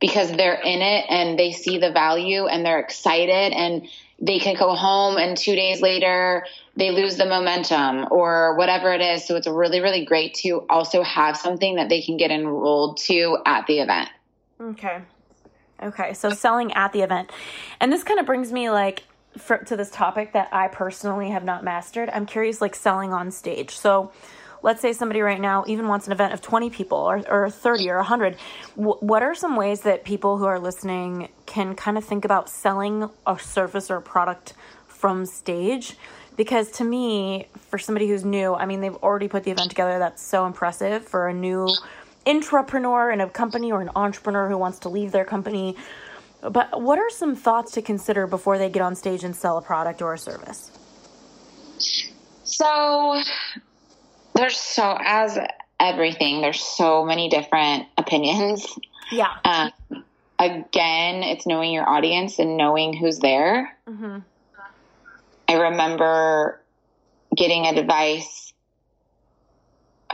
[0.00, 3.88] because they're in it and they see the value and they're excited and
[4.20, 6.44] they can go home and two days later
[6.76, 9.26] they lose the momentum or whatever it is.
[9.26, 13.38] So it's really, really great to also have something that they can get enrolled to
[13.46, 14.08] at the event.
[14.60, 15.00] Okay.
[15.82, 16.12] Okay.
[16.14, 17.30] So selling at the event.
[17.80, 19.04] And this kind of brings me like
[19.36, 22.08] for, to this topic that I personally have not mastered.
[22.10, 23.76] I'm curious, like selling on stage.
[23.76, 24.12] So,
[24.62, 27.90] let's say somebody right now even wants an event of 20 people or, or 30
[27.90, 28.36] or 100
[28.76, 32.48] w- what are some ways that people who are listening can kind of think about
[32.48, 34.54] selling a service or a product
[34.86, 35.96] from stage?
[36.36, 39.98] Because to me for somebody who's new i mean they've already put the event together
[39.98, 41.66] that's so impressive for a new
[42.28, 45.76] entrepreneur in a company or an entrepreneur who wants to leave their company.
[46.40, 49.62] But what are some thoughts to consider before they get on stage and sell a
[49.62, 50.70] product or a service?
[52.44, 53.22] So
[54.38, 55.38] there's so as
[55.80, 58.66] everything there's so many different opinions.
[59.10, 59.34] Yeah.
[59.44, 60.04] Um,
[60.38, 63.76] again it's knowing your audience and knowing who's there.
[63.88, 64.18] Mm-hmm.
[65.48, 66.60] i remember
[67.36, 68.52] getting advice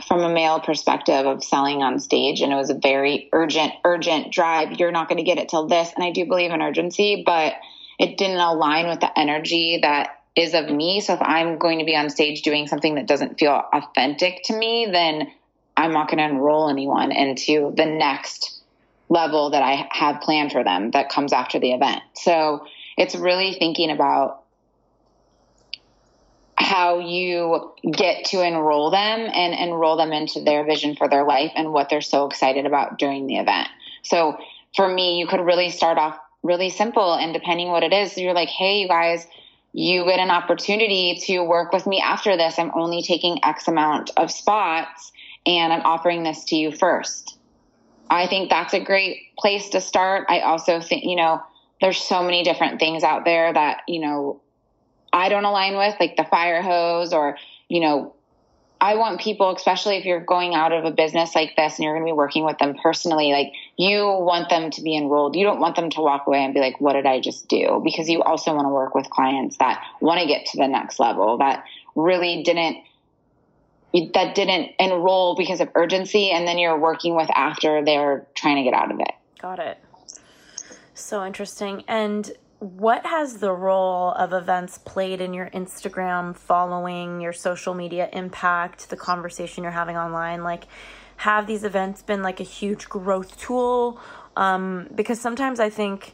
[0.07, 4.31] from a male perspective of selling on stage and it was a very urgent urgent
[4.31, 4.79] drive.
[4.79, 7.53] You're not going to get it till this and i do believe in urgency but
[7.99, 10.99] it didn't align with the energy that is of me.
[10.99, 14.57] So if I'm going to be on stage doing something that doesn't feel authentic to
[14.57, 15.31] me, then
[15.77, 18.61] I'm not going to enroll anyone into the next
[19.09, 22.01] level that I have planned for them that comes after the event.
[22.15, 22.65] So
[22.97, 24.41] it's really thinking about
[26.57, 31.51] how you get to enroll them and enroll them into their vision for their life
[31.55, 33.67] and what they're so excited about during the event.
[34.03, 34.37] So
[34.75, 38.33] for me, you could really start off really simple and depending what it is, you're
[38.33, 39.27] like, hey, you guys,
[39.77, 42.57] you get an opportunity to work with me after this.
[42.57, 45.11] I'm only taking X amount of spots
[45.45, 47.37] and I'm offering this to you first.
[48.09, 50.27] I think that's a great place to start.
[50.29, 51.43] I also think, you know,
[51.81, 54.41] there's so many different things out there that, you know,
[55.11, 58.15] I don't align with, like the fire hose or, you know,
[58.81, 61.93] I want people, especially if you're going out of a business like this and you're
[61.93, 65.35] going to be working with them personally, like you want them to be enrolled.
[65.35, 67.81] You don't want them to walk away and be like, what did I just do?
[67.83, 70.99] Because you also want to work with clients that want to get to the next
[70.99, 71.63] level that
[71.95, 72.83] really didn't,
[74.13, 76.29] that didn't enroll because of urgency.
[76.31, 79.11] And then you're working with after they're trying to get out of it.
[79.41, 79.79] Got it.
[80.93, 81.83] So interesting.
[81.87, 88.09] And what has the role of events played in your Instagram following, your social media
[88.13, 90.43] impact, the conversation you're having online?
[90.43, 90.65] Like,
[91.17, 93.99] have these events been like a huge growth tool?
[94.35, 96.13] Um, because sometimes I think,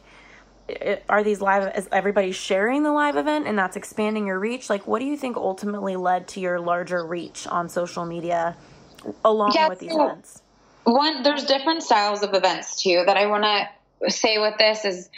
[0.68, 4.68] it, are these live, is everybody sharing the live event and that's expanding your reach?
[4.68, 8.56] Like, what do you think ultimately led to your larger reach on social media
[9.24, 10.42] along yeah, with these so events?
[10.84, 15.08] One, there's different styles of events too that I want to say with this is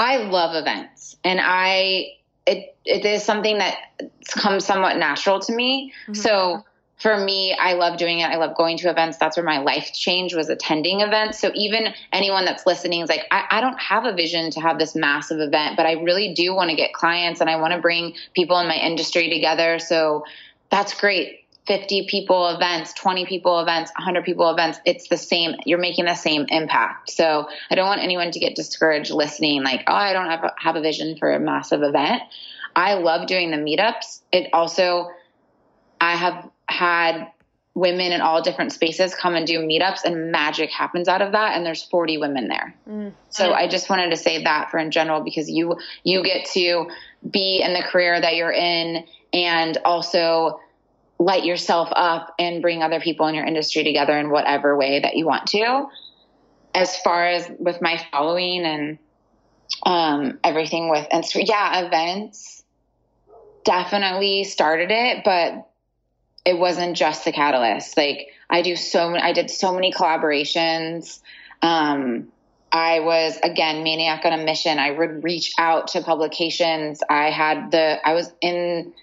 [0.00, 2.12] I love events and I
[2.46, 3.76] it it is something that
[4.28, 5.92] comes somewhat natural to me.
[6.04, 6.14] Mm-hmm.
[6.14, 6.64] So
[6.96, 8.24] for me, I love doing it.
[8.24, 9.18] I love going to events.
[9.18, 11.38] That's where my life change was attending events.
[11.38, 14.78] So even anyone that's listening is like, I, I don't have a vision to have
[14.78, 17.80] this massive event, but I really do want to get clients and I want to
[17.80, 19.78] bring people in my industry together.
[19.78, 20.24] So
[20.70, 21.39] that's great.
[21.70, 25.54] 50 people events, 20 people events, 100 people events, it's the same.
[25.64, 27.12] You're making the same impact.
[27.12, 30.52] So I don't want anyone to get discouraged listening, like, oh, I don't have a,
[30.58, 32.22] have a vision for a massive event.
[32.74, 34.22] I love doing the meetups.
[34.32, 35.10] It also,
[36.00, 37.28] I have had
[37.74, 41.56] women in all different spaces come and do meetups and magic happens out of that
[41.56, 43.12] and there's 40 women there mm.
[43.28, 46.88] so i just wanted to say that for in general because you you get to
[47.30, 50.58] be in the career that you're in and also
[51.20, 55.16] light yourself up and bring other people in your industry together in whatever way that
[55.16, 55.86] you want to.
[56.74, 58.98] As far as with my following and
[59.84, 62.64] um, everything with Instagram, yeah, events
[63.64, 65.68] definitely started it, but
[66.46, 67.98] it wasn't just the catalyst.
[67.98, 71.20] Like I do so many, I did so many collaborations.
[71.60, 72.28] Um,
[72.72, 74.78] I was again maniac on a mission.
[74.78, 77.02] I would reach out to publications.
[77.10, 78.94] I had the, I was in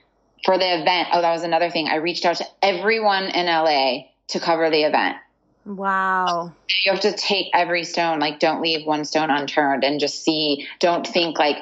[0.47, 1.09] for the event.
[1.11, 1.89] Oh, that was another thing.
[1.89, 5.17] I reached out to everyone in LA to cover the event.
[5.65, 6.53] Wow.
[6.85, 10.65] You have to take every stone, like don't leave one stone unturned and just see,
[10.79, 11.57] don't think like,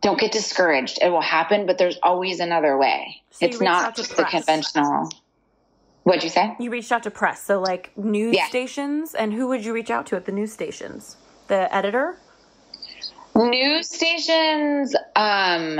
[0.00, 0.98] don't get discouraged.
[1.00, 3.22] It will happen, but there's always another way.
[3.30, 5.08] So it's not just the conventional.
[6.02, 6.56] What'd you say?
[6.58, 7.40] You reached out to press.
[7.44, 8.48] So like news yeah.
[8.48, 11.16] stations and who would you reach out to at the news stations?
[11.46, 12.16] The editor?
[13.36, 15.78] News stations, um,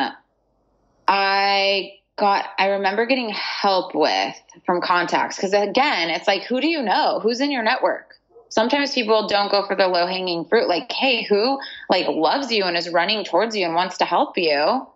[1.09, 4.35] I got I remember getting help with
[4.67, 7.21] from contacts because again, it's like who do you know?
[7.23, 8.13] Who's in your network?
[8.53, 10.69] sometimes people don't go for the low hanging fruit.
[10.69, 11.59] Like, hey, who
[11.89, 14.87] like loves you and is running towards you and wants to help you?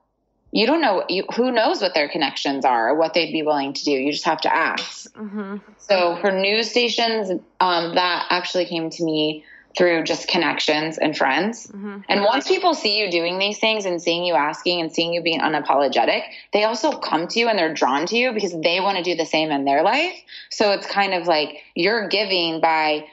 [0.52, 3.72] You don't know you, who knows what their connections are or what they'd be willing
[3.72, 3.90] to do.
[3.90, 5.10] You just have to ask.
[5.14, 5.56] Mm-hmm.
[5.78, 9.44] So for news stations, um, that actually came to me
[9.76, 11.66] through just connections and friends.
[11.66, 11.98] Mm-hmm.
[12.08, 15.22] And once people see you doing these things and seeing you asking and seeing you
[15.22, 16.22] being unapologetic,
[16.52, 19.14] they also come to you and they're drawn to you because they want to do
[19.14, 20.14] the same in their life.
[20.50, 23.06] So it's kind of like you're giving by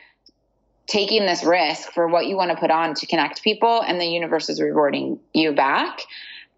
[0.88, 4.06] taking this risk for what you want to put on to connect people and the
[4.06, 6.02] universe is rewarding you back.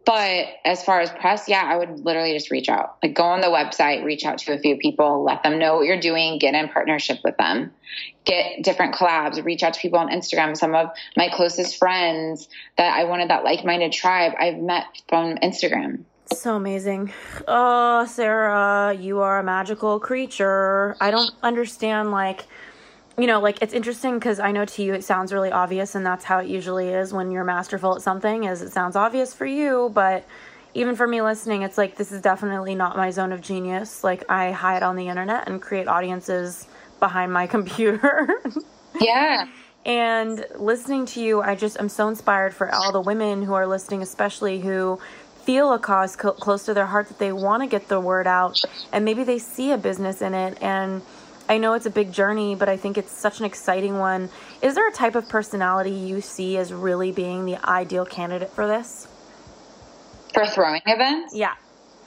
[0.06, 2.98] But as far as press, yeah, I would literally just reach out.
[3.02, 5.88] Like go on the website, reach out to a few people, let them know what
[5.88, 7.72] you're doing, get in partnership with them,
[8.24, 10.56] get different collabs, reach out to people on Instagram.
[10.56, 12.48] Some of my closest friends
[12.78, 16.04] that I wanted that like minded tribe I've met from Instagram.
[16.32, 17.12] So amazing.
[17.48, 20.96] Oh, Sarah, you are a magical creature.
[21.02, 22.46] I don't understand like
[23.18, 26.06] you know, like it's interesting because I know to you it sounds really obvious, and
[26.06, 28.44] that's how it usually is when you're masterful at something.
[28.44, 30.26] Is it sounds obvious for you, but
[30.74, 34.04] even for me listening, it's like this is definitely not my zone of genius.
[34.04, 36.68] Like I hide on the internet and create audiences
[37.00, 38.30] behind my computer.
[39.00, 39.48] yeah.
[39.86, 43.68] And listening to you, I just am so inspired for all the women who are
[43.68, 45.00] listening, especially who
[45.44, 48.26] feel a cause co- close to their heart that they want to get the word
[48.26, 48.60] out,
[48.92, 51.04] and maybe they see a business in it and
[51.48, 54.30] I know it's a big journey, but I think it's such an exciting one.
[54.62, 58.68] Is there a type of personality you see as really being the ideal candidate for
[58.68, 59.08] this?
[60.34, 61.36] For throwing events?
[61.36, 61.54] Yeah.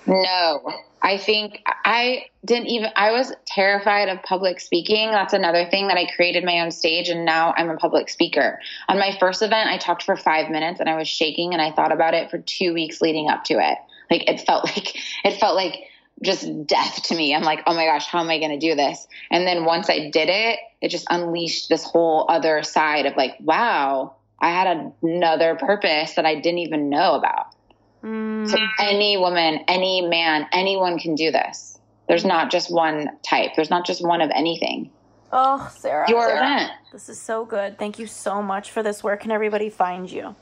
[0.07, 0.73] No.
[1.01, 5.11] I think I didn't even I was terrified of public speaking.
[5.11, 8.59] That's another thing that I created my own stage and now I'm a public speaker.
[8.89, 11.71] On my first event, I talked for 5 minutes and I was shaking and I
[11.71, 13.79] thought about it for 2 weeks leading up to it.
[14.11, 15.88] Like it felt like it felt like
[16.23, 17.35] just death to me.
[17.35, 19.07] I'm like, oh my gosh, how am I going to do this?
[19.31, 23.37] And then once I did it, it just unleashed this whole other side of like,
[23.41, 27.55] wow, I had another purpose that I didn't even know about.
[28.03, 28.49] Mm.
[28.49, 31.79] So any woman, any man, anyone can do this.
[32.09, 33.53] There's not just one type.
[33.55, 34.91] There's not just one of anything.
[35.31, 36.09] Oh, Sarah.
[36.09, 36.39] Your Sarah.
[36.39, 36.73] event.
[36.93, 37.79] This is so good.
[37.79, 39.05] Thank you so much for this.
[39.05, 40.35] Where can everybody find you?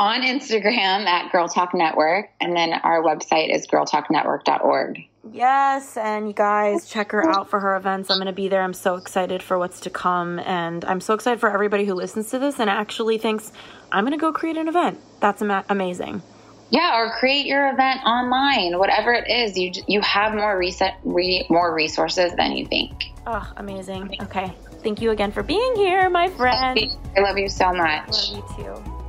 [0.00, 5.06] On Instagram at GirlTalk Network, and then our website is girltalknetwork.org.
[5.30, 8.10] Yes, and you guys check her out for her events.
[8.10, 8.62] I'm going to be there.
[8.62, 12.30] I'm so excited for what's to come, and I'm so excited for everybody who listens
[12.30, 13.52] to this and actually thinks,
[13.92, 14.98] I'm going to go create an event.
[15.20, 16.22] That's ama- amazing.
[16.70, 19.58] Yeah, or create your event online, whatever it is.
[19.58, 22.92] You you have more reset, re, more resources than you think.
[23.26, 24.16] Oh, amazing.
[24.22, 24.50] Okay,
[24.82, 26.96] thank you again for being here, my friend.
[27.18, 28.30] I love you so much.
[28.30, 28.99] I Love you too.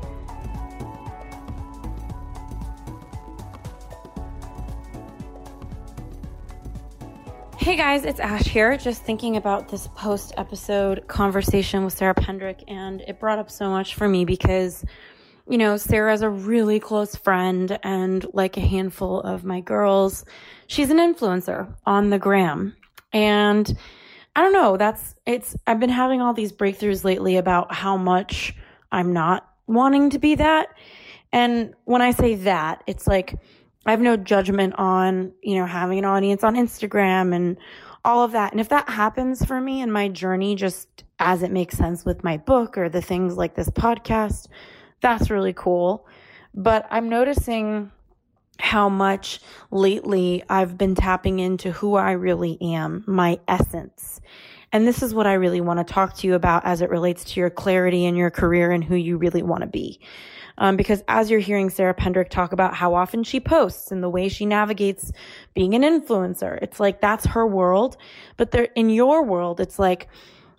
[7.62, 8.76] Hey guys, it's Ash here.
[8.76, 13.70] Just thinking about this post episode conversation with Sarah Pendrick, and it brought up so
[13.70, 14.84] much for me because,
[15.48, 20.26] you know, Sarah's a really close friend, and like a handful of my girls,
[20.66, 22.76] she's an influencer on the gram.
[23.14, 23.72] And
[24.36, 28.56] I don't know, that's it's, I've been having all these breakthroughs lately about how much
[28.92, 30.70] I'm not wanting to be that.
[31.32, 33.36] And when I say that, it's like,
[33.86, 37.58] I have no judgment on, you know, having an audience on Instagram and
[38.06, 38.52] all of that.
[38.52, 42.24] And if that happens for me in my journey, just as it makes sense with
[42.24, 44.48] my book or the things like this podcast,
[45.02, 46.08] that's really cool.
[46.54, 47.92] But I'm noticing
[48.60, 49.40] how much
[49.72, 54.22] lately I've been tapping into who I really am, my essence.
[54.72, 57.24] And this is what I really want to talk to you about as it relates
[57.26, 60.00] to your clarity in your career and who you really want to be.
[60.58, 64.10] Um, because as you're hearing Sarah Pendrick talk about how often she posts and the
[64.10, 65.12] way she navigates
[65.54, 67.98] being an influencer, it's like that's her world.
[68.38, 70.08] But there, in your world, it's like,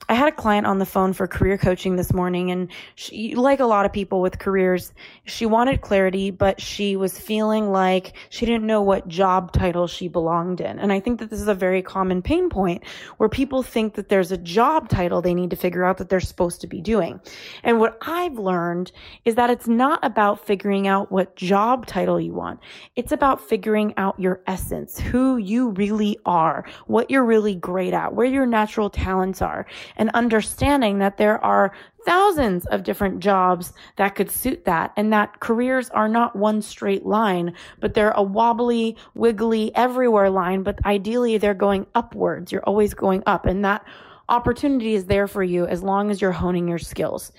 [0.08, 3.60] I had a client on the phone for career coaching this morning and she, like
[3.60, 4.92] a lot of people with careers,
[5.24, 10.08] she wanted clarity, but she was feeling like she didn't know what job title she
[10.08, 10.78] belonged in.
[10.78, 12.84] And I think that this is a very common pain point
[13.18, 16.20] where people think that there's a job title they need to figure out that they're
[16.20, 17.20] supposed to be doing.
[17.62, 18.90] And what I've learned
[19.24, 22.60] is that it's not about figuring out what job title you want.
[22.96, 28.14] It's about figuring out your essence, who you really are, what you're really great at,
[28.14, 29.66] where your natural talents are
[29.96, 31.72] and understanding that there are
[32.04, 37.06] thousands of different jobs that could suit that and that careers are not one straight
[37.06, 42.50] line, but they're a wobbly, wiggly, everywhere line, but ideally they're going upwards.
[42.50, 43.84] You're always going up and that
[44.28, 47.32] opportunity is there for you as long as you're honing your skills.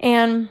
[0.00, 0.48] And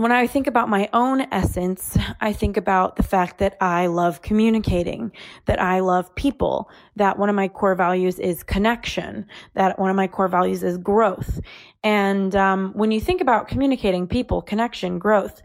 [0.00, 4.22] when I think about my own essence, I think about the fact that I love
[4.22, 5.12] communicating,
[5.46, 9.96] that I love people, that one of my core values is connection, that one of
[9.96, 11.40] my core values is growth.
[11.82, 15.42] And um, when you think about communicating, people, connection, growth,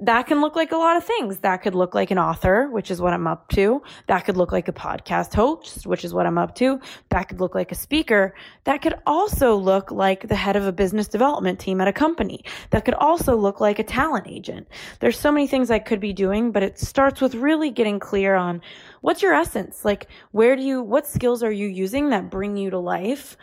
[0.00, 1.38] that can look like a lot of things.
[1.38, 3.82] That could look like an author, which is what I'm up to.
[4.06, 6.80] That could look like a podcast host, which is what I'm up to.
[7.08, 8.34] That could look like a speaker.
[8.64, 12.44] That could also look like the head of a business development team at a company.
[12.70, 14.68] That could also look like a talent agent.
[15.00, 18.34] There's so many things I could be doing, but it starts with really getting clear
[18.34, 18.60] on
[19.00, 19.84] what's your essence?
[19.84, 23.36] Like, where do you, what skills are you using that bring you to life?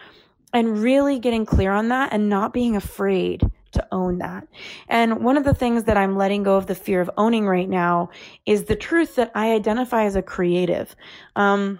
[0.53, 3.43] And really getting clear on that and not being afraid
[3.73, 4.47] to own that.
[4.87, 7.69] And one of the things that I'm letting go of the fear of owning right
[7.69, 8.09] now
[8.45, 10.95] is the truth that I identify as a creative.
[11.35, 11.79] Um,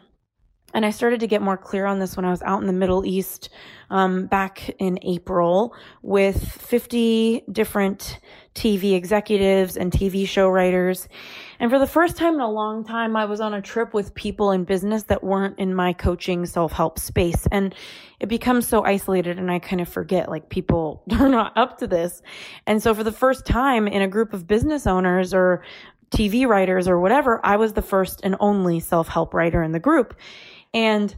[0.74, 2.74] and I started to get more clear on this when I was out in the
[2.74, 3.50] Middle East
[3.90, 8.20] um, back in April with 50 different
[8.54, 11.08] TV executives and TV show writers.
[11.60, 14.14] And for the first time in a long time, I was on a trip with
[14.14, 17.48] people in business that weren't in my coaching self help space.
[17.52, 17.74] And
[18.20, 21.88] it becomes so isolated and I kind of forget like people are not up to
[21.88, 22.22] this.
[22.66, 25.64] And so for the first time in a group of business owners or
[26.12, 29.80] TV writers or whatever, I was the first and only self help writer in the
[29.80, 30.16] group.
[30.74, 31.14] And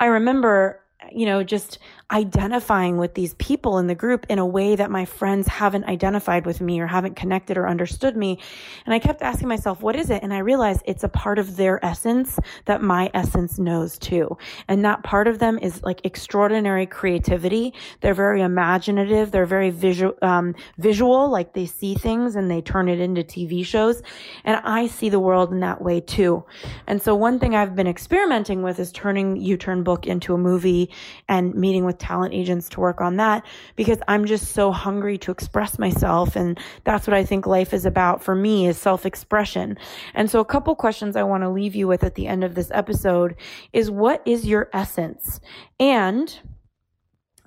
[0.00, 0.82] I remember,
[1.12, 1.78] you know, just
[2.10, 6.46] identifying with these people in the group in a way that my friends haven't identified
[6.46, 8.38] with me or haven't connected or understood me.
[8.84, 10.22] And I kept asking myself, what is it?
[10.22, 14.38] And I realized it's a part of their essence that my essence knows too.
[14.68, 17.74] And that part of them is like extraordinary creativity.
[18.02, 19.32] They're very imaginative.
[19.32, 23.66] They're very visual, um, visual, like they see things and they turn it into TV
[23.66, 24.00] shows.
[24.44, 26.44] And I see the world in that way too.
[26.86, 30.38] And so one thing I've been experimenting with is turning YOU Turn book into a
[30.38, 30.90] movie
[31.28, 33.44] and meeting with with talent agents to work on that
[33.74, 36.36] because I'm just so hungry to express myself.
[36.36, 39.78] And that's what I think life is about for me is self expression.
[40.14, 42.54] And so a couple questions I want to leave you with at the end of
[42.54, 43.36] this episode
[43.72, 45.40] is what is your essence?
[45.80, 46.38] And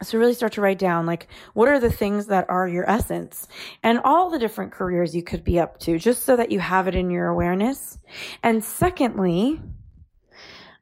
[0.01, 3.49] so really start to write down like what are the things that are your essence
[3.83, 6.87] and all the different careers you could be up to just so that you have
[6.87, 7.99] it in your awareness.
[8.41, 9.59] And secondly,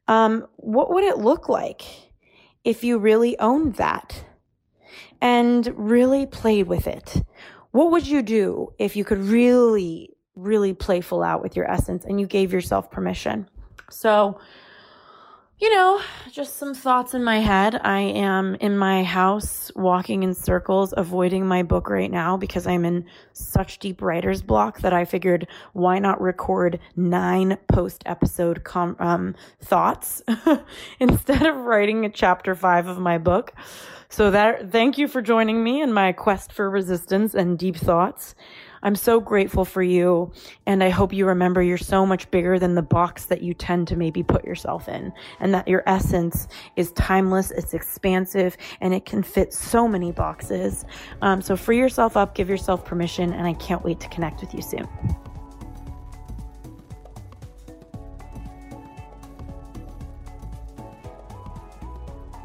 [0.07, 2.06] um, what would it look like?
[2.67, 4.25] If you really owned that
[5.21, 7.23] and really played with it?
[7.71, 12.03] What would you do if you could really, really play full out with your essence
[12.03, 13.47] and you gave yourself permission?
[13.89, 14.37] So,
[15.59, 15.99] you know,
[16.31, 17.81] just some thoughts in my head.
[17.83, 22.85] I am in my house walking in circles, avoiding my book right now because I'm
[22.85, 28.97] in such deep writer's block that I figured why not record nine post episode com-
[28.99, 30.21] um, thoughts
[30.99, 33.53] instead of writing a chapter five of my book.
[34.09, 38.35] So that, thank you for joining me in my quest for resistance and deep thoughts.
[38.83, 40.31] I'm so grateful for you.
[40.65, 43.87] And I hope you remember you're so much bigger than the box that you tend
[43.89, 47.51] to maybe put yourself in and that your essence is timeless.
[47.51, 50.85] It's expansive and it can fit so many boxes.
[51.21, 53.33] Um, so free yourself up, give yourself permission.
[53.33, 54.87] And I can't wait to connect with you soon.